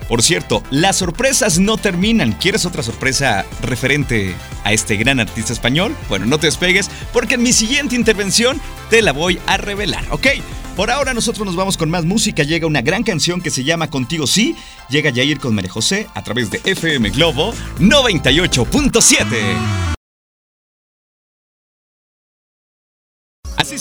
Por 0.07 0.21
cierto, 0.21 0.63
las 0.69 0.97
sorpresas 0.97 1.59
no 1.59 1.77
terminan. 1.77 2.33
¿Quieres 2.33 2.65
otra 2.65 2.83
sorpresa 2.83 3.45
referente 3.61 4.35
a 4.63 4.73
este 4.73 4.97
gran 4.97 5.19
artista 5.19 5.53
español? 5.53 5.95
Bueno, 6.09 6.25
no 6.25 6.39
te 6.39 6.47
despegues 6.47 6.89
porque 7.11 7.35
en 7.35 7.43
mi 7.43 7.53
siguiente 7.53 7.95
intervención 7.95 8.59
te 8.89 9.01
la 9.01 9.13
voy 9.13 9.39
a 9.47 9.57
revelar, 9.57 10.05
¿ok? 10.11 10.27
Por 10.75 10.89
ahora 10.89 11.13
nosotros 11.13 11.45
nos 11.45 11.55
vamos 11.55 11.77
con 11.77 11.89
más 11.89 12.03
música. 12.03 12.43
Llega 12.43 12.65
una 12.65 12.81
gran 12.81 13.03
canción 13.03 13.41
que 13.41 13.51
se 13.51 13.63
llama 13.63 13.89
Contigo 13.89 14.25
Sí. 14.25 14.55
Llega 14.89 15.11
Yair 15.11 15.39
con 15.39 15.53
María 15.53 15.71
José 15.71 16.07
a 16.15 16.23
través 16.23 16.49
de 16.49 16.61
FM 16.63 17.11
Globo 17.11 17.53
98.7. 17.79 19.92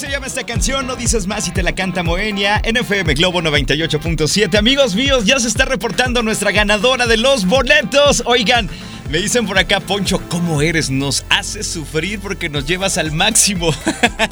se 0.03 0.11
llama 0.11 0.27
esta 0.27 0.45
canción, 0.45 0.89
no 0.89 0.97
dices 0.97 1.29
más 1.29 1.47
y 1.47 1.53
te 1.53 1.63
la 1.63 1.77
canta 1.77 2.03
Moenia 2.03 2.61
en 2.65 2.77
FM 2.77 3.15
Globo 3.15 3.41
98.7. 3.41 4.59
Amigos 4.59 4.97
míos, 4.97 5.27
ya 5.27 5.39
se 5.39 5.47
está 5.47 5.65
reportando 5.65 6.25
nuestra 6.25 6.51
ganadora 6.51 7.07
de 7.07 7.19
los 7.19 7.47
boletos. 7.47 8.25
Oigan, 8.27 8.69
me 9.13 9.19
dicen 9.19 9.47
por 9.47 9.59
acá, 9.59 9.79
Poncho, 9.79 10.23
¿cómo 10.31 10.63
eres? 10.63 10.89
Nos 10.89 11.27
haces 11.29 11.67
sufrir 11.67 12.19
porque 12.19 12.49
nos 12.49 12.65
llevas 12.65 12.97
al 12.97 13.13
máximo. 13.13 13.69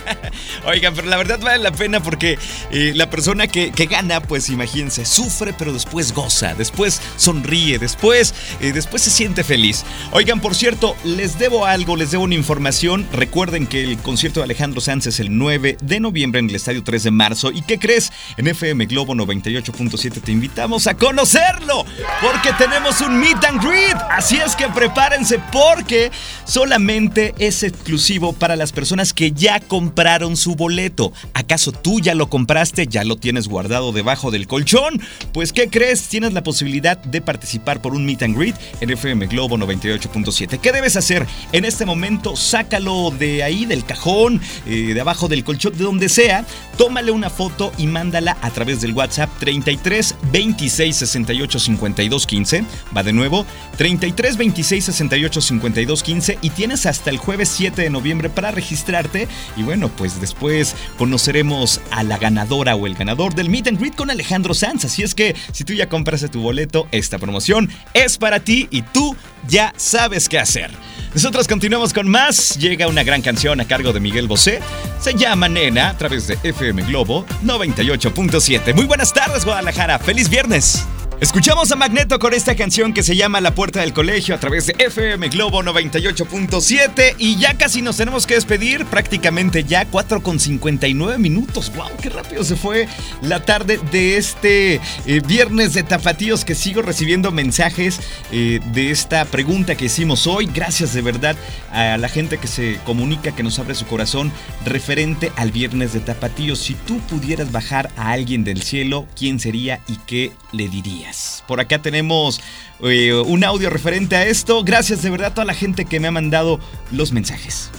Oigan, 0.64 0.94
pero 0.94 1.06
la 1.06 1.18
verdad 1.18 1.38
vale 1.38 1.62
la 1.62 1.70
pena 1.70 2.02
porque 2.02 2.38
eh, 2.70 2.92
la 2.94 3.10
persona 3.10 3.46
que, 3.46 3.70
gana, 3.90 4.22
pues 4.22 4.48
imagínense, 4.48 5.04
sufre 5.04 5.52
pero 5.52 5.74
después 5.74 6.14
goza, 6.14 6.54
después 6.54 7.02
sonríe, 7.16 7.78
después, 7.78 8.34
eh, 8.62 8.72
después 8.72 9.02
se 9.02 9.10
siente 9.10 9.44
feliz. 9.44 9.84
Oigan, 10.12 10.40
por 10.40 10.54
cierto, 10.54 10.96
les 11.04 11.38
debo 11.38 11.66
algo, 11.66 11.94
les 11.94 12.12
debo 12.12 12.24
una 12.24 12.34
información. 12.34 13.06
Recuerden 13.12 13.66
que 13.66 13.84
el 13.84 13.98
concierto 13.98 14.40
de 14.40 14.44
Alejandro 14.44 14.80
Sanz 14.80 15.06
es 15.06 15.20
el 15.20 15.36
9 15.36 15.76
de 15.82 16.00
noviembre 16.00 16.38
en 16.38 16.48
el 16.48 16.54
Estadio 16.54 16.82
3 16.82 17.02
de 17.02 17.10
marzo. 17.10 17.50
¿Y 17.52 17.60
qué 17.60 17.78
crees? 17.78 18.14
En 18.38 18.46
FM 18.46 18.86
Globo 18.86 19.12
98.7 19.12 20.22
te 20.22 20.32
invitamos 20.32 20.86
a 20.86 20.94
conocerlo 20.94 21.84
porque 22.22 22.50
tenemos 22.56 23.02
un 23.02 23.20
meet 23.20 23.44
and 23.44 23.62
greet. 23.62 23.96
Así 24.10 24.38
es 24.38 24.56
que 24.56 24.69
prepárense 24.70 25.40
porque 25.52 26.11
solamente 26.44 27.35
es 27.38 27.62
exclusivo 27.62 28.33
para 28.33 28.56
las 28.56 28.72
personas 28.72 29.12
que 29.12 29.33
ya 29.33 29.61
compraron 29.61 30.37
su 30.37 30.54
boleto. 30.54 31.12
¿Acaso 31.35 31.72
tú 31.72 32.00
ya 32.00 32.14
lo 32.14 32.28
compraste? 32.28 32.87
¿Ya 32.87 33.04
lo 33.04 33.16
tienes 33.16 33.48
guardado 33.48 33.92
debajo 33.92 34.30
del 34.30 34.46
colchón? 34.46 35.00
Pues 35.33 35.52
¿qué 35.52 35.68
crees? 35.68 36.09
Tienes 36.09 36.33
la 36.33 36.42
posibilidad 36.42 36.98
de 36.98 37.20
participar 37.20 37.80
por 37.80 37.94
un 37.94 38.04
meet 38.04 38.22
and 38.22 38.37
greet 38.37 38.56
en 38.80 38.90
FM 38.90 39.26
Globo 39.26 39.56
98.7. 39.56 40.59
¿Qué 40.59 40.72
debes 40.72 40.96
hacer? 40.96 41.26
En 41.52 41.64
este 41.64 41.87
momento 41.87 42.37
sácalo 42.37 43.11
de 43.11 43.42
ahí, 43.42 43.66
del 43.66 43.85
cajón, 43.85 44.40
eh, 44.66 44.92
de 44.94 45.00
abajo 45.00 45.28
del 45.28 45.44
colchón, 45.44 45.76
de 45.76 45.85
donde 45.85 46.09
sea. 46.09 46.44
Tómale 46.76 47.11
una 47.11 47.30
foto 47.30 47.72
y 47.78 47.87
mándala 47.87 48.37
a 48.40 48.50
través 48.50 48.80
del 48.80 48.92
WhatsApp 48.92 49.30
33 49.38 50.14
26 50.33 50.96
68 50.96 51.59
52 51.59 52.26
15. 52.26 52.64
Va 52.96 53.02
de 53.02 53.12
nuevo, 53.12 53.44
33 53.76 54.37
26 54.37 54.59
26 54.60 54.84
68 54.84 55.40
52 55.40 56.02
15 56.02 56.38
y 56.42 56.50
tienes 56.50 56.84
hasta 56.84 57.08
el 57.08 57.16
jueves 57.16 57.48
7 57.48 57.80
de 57.80 57.88
noviembre 57.88 58.28
para 58.28 58.50
registrarte 58.50 59.26
y 59.56 59.62
bueno, 59.62 59.88
pues 59.88 60.20
después 60.20 60.76
conoceremos 60.98 61.80
a 61.90 62.02
la 62.02 62.18
ganadora 62.18 62.74
o 62.74 62.86
el 62.86 62.94
ganador 62.94 63.34
del 63.34 63.48
Meet 63.48 63.68
and 63.68 63.80
Greet 63.80 63.94
con 63.94 64.10
Alejandro 64.10 64.52
Sanz, 64.52 64.84
así 64.84 65.02
es 65.02 65.14
que 65.14 65.34
si 65.52 65.64
tú 65.64 65.72
ya 65.72 65.88
compraste 65.88 66.28
tu 66.28 66.42
boleto, 66.42 66.86
esta 66.92 67.18
promoción 67.18 67.70
es 67.94 68.18
para 68.18 68.40
ti 68.40 68.68
y 68.70 68.82
tú 68.82 69.16
ya 69.48 69.72
sabes 69.78 70.28
qué 70.28 70.38
hacer. 70.38 70.70
Nosotros 71.14 71.48
continuamos 71.48 71.92
con 71.92 72.06
más. 72.06 72.56
Llega 72.58 72.86
una 72.86 73.02
gran 73.02 73.22
canción 73.22 73.60
a 73.60 73.64
cargo 73.64 73.92
de 73.92 73.98
Miguel 73.98 74.28
Bosé. 74.28 74.60
Se 75.00 75.14
llama 75.14 75.48
Nena 75.48 75.88
a 75.88 75.98
través 75.98 76.28
de 76.28 76.38
FM 76.42 76.82
Globo 76.82 77.24
98.7. 77.42 78.74
Muy 78.74 78.84
buenas 78.84 79.12
tardes, 79.12 79.44
Guadalajara. 79.44 79.98
Feliz 79.98 80.28
viernes. 80.28 80.86
Escuchamos 81.20 81.70
a 81.70 81.76
Magneto 81.76 82.18
con 82.18 82.33
esta 82.33 82.56
canción 82.56 82.94
que 82.94 83.02
se 83.02 83.14
llama 83.14 83.42
La 83.42 83.54
Puerta 83.54 83.80
del 83.80 83.92
Colegio 83.92 84.35
a 84.35 84.40
través 84.40 84.66
de 84.66 84.74
FM 84.78 85.28
Globo 85.28 85.62
98.7 85.62 87.16
y 87.18 87.37
ya 87.37 87.59
casi 87.59 87.83
nos 87.83 87.98
tenemos 87.98 88.26
que 88.26 88.37
despedir, 88.37 88.87
prácticamente 88.87 89.64
ya 89.64 89.85
4 89.85 90.22
con 90.22 90.40
59 90.40 91.18
minutos. 91.18 91.70
¡Wow! 91.76 91.90
¡Qué 92.00 92.09
rápido 92.09 92.42
se 92.42 92.56
fue 92.56 92.88
la 93.20 93.44
tarde 93.44 93.78
de 93.92 94.16
este 94.16 94.80
eh, 95.04 95.20
viernes 95.26 95.74
de 95.74 95.83
tapatíos 95.83 96.46
que 96.46 96.54
sigo 96.54 96.80
recibiendo 96.80 97.30
mensajes 97.33 98.00
eh, 98.33 98.61
de 98.72 98.90
esta 98.90 99.26
pregunta 99.26 99.74
que 99.74 99.85
hicimos 99.85 100.26
hoy. 100.26 100.46
Gracias 100.46 100.94
de 100.94 101.02
verdad 101.02 101.37
a 101.70 101.98
la 101.98 102.09
gente 102.09 102.38
que 102.38 102.46
se 102.46 102.78
comunica, 102.87 103.37
que 103.37 103.42
nos 103.42 103.59
abre 103.59 103.74
su 103.74 103.85
corazón 103.85 104.33
referente 104.64 105.33
al 105.37 105.52
viernes 105.52 105.92
de 105.92 106.00
tapatíos. 106.00 106.61
Si 106.61 106.72
tú 106.72 106.98
pudieras 107.00 107.52
bajar 107.52 107.90
a 107.98 108.12
alguien 108.12 108.42
del 108.42 108.62
cielo, 108.62 109.06
¿quién 109.14 109.38
sería 109.38 109.80
y 109.87 109.96
qué 110.06 110.33
le 110.52 110.66
dirías? 110.70 111.09
Por 111.46 111.60
acá 111.60 111.80
tenemos 111.80 112.40
eh, 112.82 113.12
un 113.14 113.44
audio 113.44 113.70
referente 113.70 114.16
a 114.16 114.26
esto. 114.26 114.62
Gracias 114.64 115.02
de 115.02 115.10
verdad 115.10 115.28
a 115.28 115.34
toda 115.34 115.44
la 115.44 115.54
gente 115.54 115.84
que 115.84 116.00
me 116.00 116.08
ha 116.08 116.10
mandado 116.12 116.60
los 116.90 117.12
mensajes. 117.12 117.70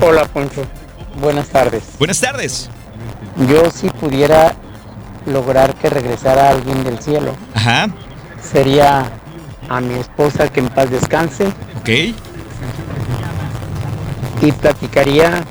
Hola 0.00 0.24
Poncho, 0.26 0.66
buenas 1.20 1.48
tardes. 1.48 1.82
Buenas 1.98 2.20
tardes. 2.20 2.68
Yo 3.48 3.70
si 3.70 3.88
pudiera 3.88 4.54
lograr 5.26 5.74
que 5.74 5.88
regresara 5.88 6.50
alguien 6.50 6.82
del 6.84 6.98
cielo, 6.98 7.36
Ajá. 7.54 7.88
sería 8.42 9.10
a 9.68 9.80
mi 9.80 9.94
esposa 9.94 10.48
que 10.48 10.60
en 10.60 10.68
paz 10.68 10.90
descanse. 10.90 11.46
Ok. 11.80 11.88
Y 14.42 14.52
platicaría 14.52 15.44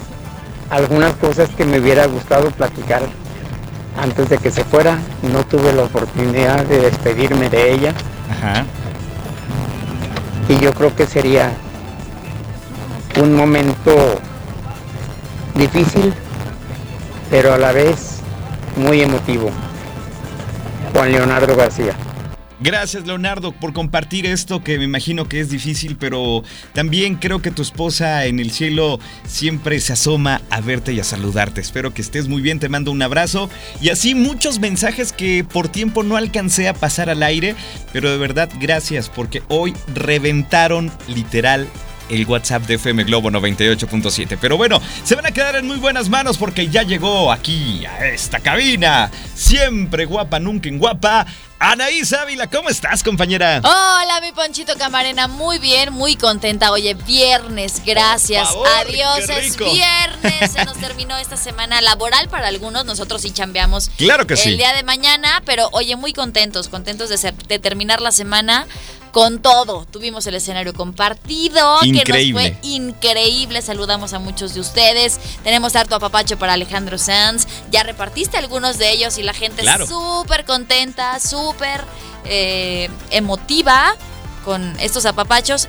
algunas 0.69 1.13
cosas 1.15 1.49
que 1.49 1.63
me 1.65 1.79
hubiera 1.79 2.05
gustado 2.07 2.51
platicar 2.51 3.01
antes 3.97 4.29
de 4.29 4.37
que 4.37 4.51
se 4.51 4.63
fuera. 4.63 4.97
No 5.21 5.43
tuve 5.45 5.73
la 5.73 5.83
oportunidad 5.83 6.65
de 6.65 6.79
despedirme 6.79 7.49
de 7.49 7.73
ella. 7.73 7.93
Ajá. 8.29 8.65
Y 10.49 10.59
yo 10.59 10.73
creo 10.73 10.95
que 10.95 11.05
sería 11.05 11.51
un 13.21 13.35
momento 13.35 14.19
difícil, 15.55 16.13
pero 17.29 17.53
a 17.53 17.57
la 17.57 17.71
vez 17.71 18.19
muy 18.75 19.01
emotivo. 19.01 19.49
Juan 20.93 21.11
Leonardo 21.11 21.55
García. 21.55 21.93
Gracias 22.63 23.07
Leonardo 23.07 23.53
por 23.53 23.73
compartir 23.73 24.27
esto 24.27 24.63
que 24.63 24.77
me 24.77 24.83
imagino 24.83 25.27
que 25.27 25.39
es 25.39 25.49
difícil, 25.49 25.97
pero 25.97 26.43
también 26.73 27.15
creo 27.15 27.41
que 27.41 27.49
tu 27.49 27.63
esposa 27.63 28.27
en 28.27 28.39
el 28.39 28.51
cielo 28.51 28.99
siempre 29.27 29.79
se 29.79 29.93
asoma 29.93 30.43
a 30.51 30.61
verte 30.61 30.93
y 30.93 30.99
a 30.99 31.03
saludarte. 31.03 31.59
Espero 31.59 31.91
que 31.91 32.03
estés 32.03 32.27
muy 32.27 32.39
bien, 32.39 32.59
te 32.59 32.69
mando 32.69 32.91
un 32.91 33.01
abrazo 33.01 33.49
y 33.81 33.89
así 33.89 34.13
muchos 34.13 34.59
mensajes 34.59 35.11
que 35.11 35.43
por 35.43 35.69
tiempo 35.69 36.03
no 36.03 36.17
alcancé 36.17 36.67
a 36.67 36.75
pasar 36.75 37.09
al 37.09 37.23
aire, 37.23 37.55
pero 37.93 38.11
de 38.11 38.19
verdad 38.19 38.47
gracias 38.59 39.09
porque 39.09 39.41
hoy 39.47 39.73
reventaron 39.95 40.91
literal 41.07 41.67
el 42.09 42.25
WhatsApp 42.25 42.63
de 42.63 42.75
FM 42.75 43.03
Globo 43.03 43.29
98.7. 43.29 44.37
Pero 44.39 44.57
bueno, 44.57 44.81
se 45.03 45.15
van 45.15 45.25
a 45.25 45.31
quedar 45.31 45.55
en 45.55 45.67
muy 45.67 45.77
buenas 45.77 46.09
manos 46.09 46.37
porque 46.37 46.69
ya 46.69 46.83
llegó 46.83 47.31
aquí 47.31 47.85
a 47.85 48.07
esta 48.07 48.39
cabina. 48.39 49.11
Siempre 49.35 50.05
guapa, 50.05 50.39
nunca 50.39 50.69
en 50.69 50.79
guapa. 50.79 51.25
Anaís 51.63 52.11
Ávila, 52.11 52.47
¿cómo 52.47 52.69
estás, 52.69 53.03
compañera? 53.03 53.61
Hola, 53.63 54.19
mi 54.19 54.31
Ponchito 54.31 54.73
Camarena, 54.79 55.27
muy 55.27 55.59
bien, 55.59 55.93
muy 55.93 56.15
contenta. 56.15 56.71
Oye, 56.71 56.95
viernes, 56.95 57.83
gracias. 57.85 58.49
Adiós, 58.79 59.29
es 59.29 59.57
viernes. 59.57 60.53
Se 60.53 60.65
nos 60.65 60.77
terminó 60.79 61.15
esta 61.17 61.37
semana 61.37 61.79
laboral 61.81 62.29
para 62.29 62.47
algunos. 62.47 62.85
Nosotros 62.85 63.21
sí 63.21 63.29
chambeamos 63.29 63.91
claro 63.97 64.25
que 64.25 64.33
el 64.33 64.57
día 64.57 64.73
de 64.73 64.81
mañana, 64.81 65.43
pero 65.45 65.69
oye, 65.71 65.95
muy 65.95 66.13
contentos, 66.13 66.67
contentos 66.67 67.09
de, 67.09 67.31
de 67.47 67.59
terminar 67.59 68.01
la 68.01 68.11
semana 68.11 68.65
con 69.11 69.41
todo. 69.41 69.85
Tuvimos 69.85 70.25
el 70.27 70.35
escenario 70.35 70.73
compartido, 70.73 71.79
que 71.81 72.03
nos 72.05 72.31
fue 72.31 72.57
increíble. 72.61 73.61
Saludamos 73.61 74.13
a 74.13 74.19
muchos 74.19 74.53
de 74.53 74.61
ustedes. 74.61 75.19
Tenemos 75.43 75.75
harto 75.75 75.95
apapacho 75.95 76.37
para 76.37 76.53
Alejandro 76.53 76.97
Sanz. 76.97 77.47
Ya 77.71 77.83
repartiste 77.83 78.37
algunos 78.37 78.77
de 78.77 78.91
ellos 78.91 79.17
y 79.17 79.23
la 79.23 79.33
gente 79.33 79.63
súper 79.87 80.45
contenta, 80.45 81.19
súper 81.19 81.83
eh, 82.25 82.89
emotiva 83.09 83.95
con 84.45 84.79
estos 84.79 85.05
apapachos. 85.05 85.67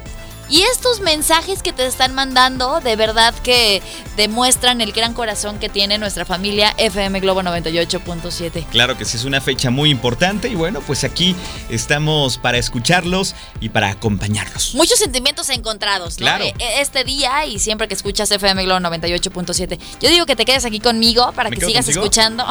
Y 0.48 0.62
estos 0.62 1.00
mensajes 1.00 1.62
que 1.62 1.72
te 1.72 1.86
están 1.86 2.14
mandando, 2.14 2.80
de 2.80 2.94
verdad 2.94 3.32
que 3.42 3.80
demuestran 4.16 4.82
el 4.82 4.92
gran 4.92 5.14
corazón 5.14 5.58
que 5.58 5.70
tiene 5.70 5.96
nuestra 5.96 6.26
familia 6.26 6.74
FM 6.76 7.20
Globo 7.20 7.40
98.7. 7.42 8.66
Claro 8.66 8.98
que 8.98 9.06
sí, 9.06 9.16
es 9.16 9.24
una 9.24 9.40
fecha 9.40 9.70
muy 9.70 9.90
importante 9.90 10.48
y 10.48 10.54
bueno, 10.54 10.82
pues 10.86 11.04
aquí 11.04 11.34
estamos 11.70 12.36
para 12.36 12.58
escucharlos 12.58 13.34
y 13.60 13.70
para 13.70 13.90
acompañarlos. 13.90 14.74
Muchos 14.74 14.98
sentimientos 14.98 15.48
encontrados, 15.48 16.18
¿no? 16.18 16.26
Claro. 16.26 16.44
E, 16.44 16.54
e, 16.58 16.80
este 16.82 17.04
día 17.04 17.46
y 17.46 17.58
siempre 17.58 17.88
que 17.88 17.94
escuchas 17.94 18.30
FM 18.30 18.64
Globo 18.64 18.80
98.7. 18.80 19.78
Yo 20.00 20.10
digo 20.10 20.26
que 20.26 20.36
te 20.36 20.44
quedes 20.44 20.66
aquí 20.66 20.80
conmigo 20.80 21.32
para 21.32 21.50
que 21.50 21.64
sigas 21.64 21.88
escuchando. 21.88 22.44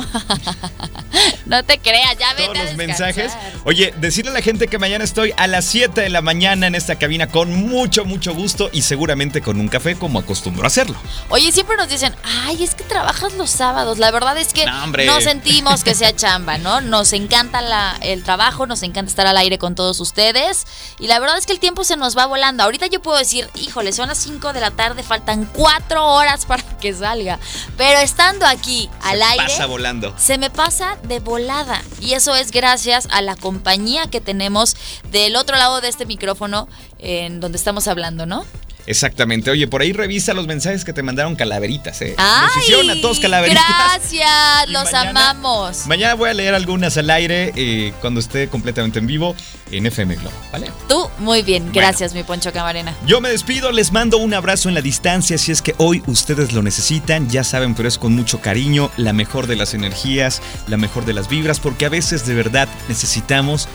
no 1.45 1.63
te 1.63 1.77
creas, 1.77 2.17
ya 2.17 2.33
vete 2.33 2.53
Todos 2.53 2.65
los 2.65 2.75
mensajes. 2.77 3.31
Oye, 3.63 3.93
decirle 3.99 4.31
a 4.31 4.33
la 4.33 4.41
gente 4.41 4.67
que 4.67 4.79
mañana 4.79 5.03
estoy 5.03 5.33
a 5.37 5.45
las 5.45 5.65
7 5.65 6.01
de 6.01 6.09
la 6.09 6.21
mañana 6.21 6.65
en 6.65 6.73
esta 6.73 6.95
cabina 6.97 7.27
con 7.27 7.53
mucho 7.53 7.80
mucho, 7.81 8.05
mucho 8.05 8.35
gusto 8.35 8.69
y 8.71 8.83
seguramente 8.83 9.41
con 9.41 9.59
un 9.59 9.67
café 9.67 9.95
como 9.95 10.19
acostumbro 10.19 10.65
a 10.65 10.67
hacerlo. 10.67 10.95
Oye, 11.29 11.51
siempre 11.51 11.75
nos 11.77 11.89
dicen, 11.89 12.15
ay, 12.23 12.63
es 12.63 12.75
que 12.75 12.83
trabajas 12.83 13.33
los 13.33 13.49
sábados. 13.49 13.97
La 13.97 14.11
verdad 14.11 14.37
es 14.37 14.53
que 14.53 14.67
no, 14.67 15.19
sentimos 15.19 15.83
que 15.83 15.95
sea 15.95 16.15
chamba, 16.15 16.59
¿no? 16.59 16.79
Nos 16.81 17.11
encanta 17.11 17.59
la, 17.59 17.97
el 18.01 18.23
trabajo, 18.23 18.67
nos 18.67 18.83
encanta 18.83 19.09
estar 19.09 19.25
al 19.25 19.35
aire 19.35 19.57
con 19.57 19.73
todos 19.73 19.99
ustedes 19.99 20.67
y 20.99 21.07
la 21.07 21.17
verdad 21.17 21.39
es 21.39 21.47
que 21.47 21.53
el 21.53 21.59
tiempo 21.59 21.83
se 21.83 21.97
nos 21.97 22.15
va 22.15 22.27
volando. 22.27 22.61
Ahorita 22.61 22.85
yo 22.85 23.01
puedo 23.01 23.17
decir, 23.17 23.49
híjole, 23.55 23.93
son 23.93 24.09
las 24.09 24.19
5 24.19 24.53
de 24.53 24.61
la 24.61 24.69
tarde, 24.69 25.01
faltan 25.01 25.45
4 25.51 26.05
horas 26.05 26.45
para 26.45 26.61
que 26.77 26.93
salga. 26.93 27.39
Pero 27.77 27.99
estando 27.99 28.45
aquí 28.45 28.91
al 29.01 29.23
aire... 29.23 29.45
Pasa 29.47 29.65
volando. 29.65 30.13
Se 30.19 30.37
me 30.37 30.51
pasa 30.51 30.99
de 31.01 31.19
volada. 31.19 31.81
Y 31.99 32.13
eso 32.13 32.35
es 32.35 32.51
gracias 32.51 33.07
a 33.09 33.23
la 33.23 33.35
compañía 33.35 34.05
que 34.05 34.21
tenemos 34.21 34.75
del 35.09 35.35
otro 35.35 35.57
lado 35.57 35.81
de 35.81 35.87
este 35.87 36.05
micrófono 36.05 36.67
en 37.01 37.39
donde 37.39 37.57
estamos 37.57 37.87
hablando, 37.87 38.25
¿no? 38.25 38.45
Exactamente. 38.87 39.51
Oye, 39.51 39.67
por 39.67 39.81
ahí 39.81 39.93
revisa 39.93 40.33
los 40.33 40.47
mensajes 40.47 40.83
que 40.83 40.93
te 40.93 41.03
mandaron 41.03 41.35
calaveritas, 41.35 42.01
¿eh? 42.01 42.15
¡Ay! 42.17 42.49
hicieron 42.61 42.89
a 42.89 42.99
todos 42.99 43.19
calaveritas. 43.19 43.63
Gracias, 43.67 44.69
los 44.69 44.93
amamos. 44.93 45.85
Mañana 45.87 46.15
voy 46.15 46.29
a 46.29 46.33
leer 46.33 46.55
algunas 46.55 46.97
al 46.97 47.09
aire 47.09 47.53
eh, 47.55 47.93
cuando 48.01 48.19
esté 48.19 48.47
completamente 48.47 48.99
en 48.99 49.07
vivo 49.07 49.35
en 49.71 49.85
FM 49.85 50.15
Globo, 50.15 50.35
¿vale? 50.51 50.71
Tú, 50.87 51.09
muy 51.19 51.43
bien. 51.43 51.71
Gracias, 51.71 52.13
mi 52.13 52.23
Poncho 52.23 52.51
Camarena. 52.51 52.95
Yo 53.05 53.21
me 53.21 53.29
despido, 53.29 53.71
les 53.71 53.91
mando 53.91 54.17
un 54.17 54.33
abrazo 54.33 54.67
en 54.67 54.75
la 54.75 54.81
distancia 54.81 55.37
si 55.37 55.51
es 55.51 55.61
que 55.61 55.75
hoy 55.77 56.03
ustedes 56.07 56.53
lo 56.53 56.63
necesitan. 56.63 57.29
Ya 57.29 57.43
saben, 57.43 57.75
pero 57.75 57.87
es 57.87 57.97
con 57.97 58.13
mucho 58.13 58.41
cariño, 58.41 58.91
la 58.97 59.13
mejor 59.13 59.47
de 59.47 59.55
las 59.55 59.73
energías, 59.73 60.41
la 60.67 60.77
mejor 60.77 61.05
de 61.05 61.13
las 61.13 61.29
vibras, 61.29 61.59
porque 61.59 61.85
a 61.85 61.89
veces 61.89 62.25
de 62.25 62.33
verdad 62.33 62.67
necesitamos 62.89 63.67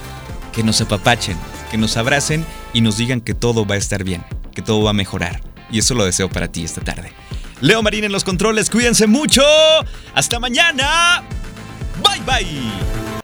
que 0.56 0.62
nos 0.62 0.80
apapachen, 0.80 1.36
que 1.70 1.76
nos 1.76 1.98
abracen 1.98 2.42
y 2.72 2.80
nos 2.80 2.96
digan 2.96 3.20
que 3.20 3.34
todo 3.34 3.66
va 3.66 3.74
a 3.74 3.78
estar 3.78 4.02
bien, 4.04 4.24
que 4.54 4.62
todo 4.62 4.82
va 4.82 4.90
a 4.90 4.94
mejorar. 4.94 5.42
Y 5.70 5.80
eso 5.80 5.94
lo 5.94 6.06
deseo 6.06 6.30
para 6.30 6.48
ti 6.48 6.64
esta 6.64 6.80
tarde. 6.80 7.12
Leo 7.60 7.82
Marín 7.82 8.04
en 8.04 8.12
los 8.12 8.24
controles, 8.24 8.70
cuídense 8.70 9.06
mucho. 9.06 9.42
Hasta 10.14 10.40
mañana. 10.40 11.22
Bye 12.02 12.22
bye. 12.24 13.15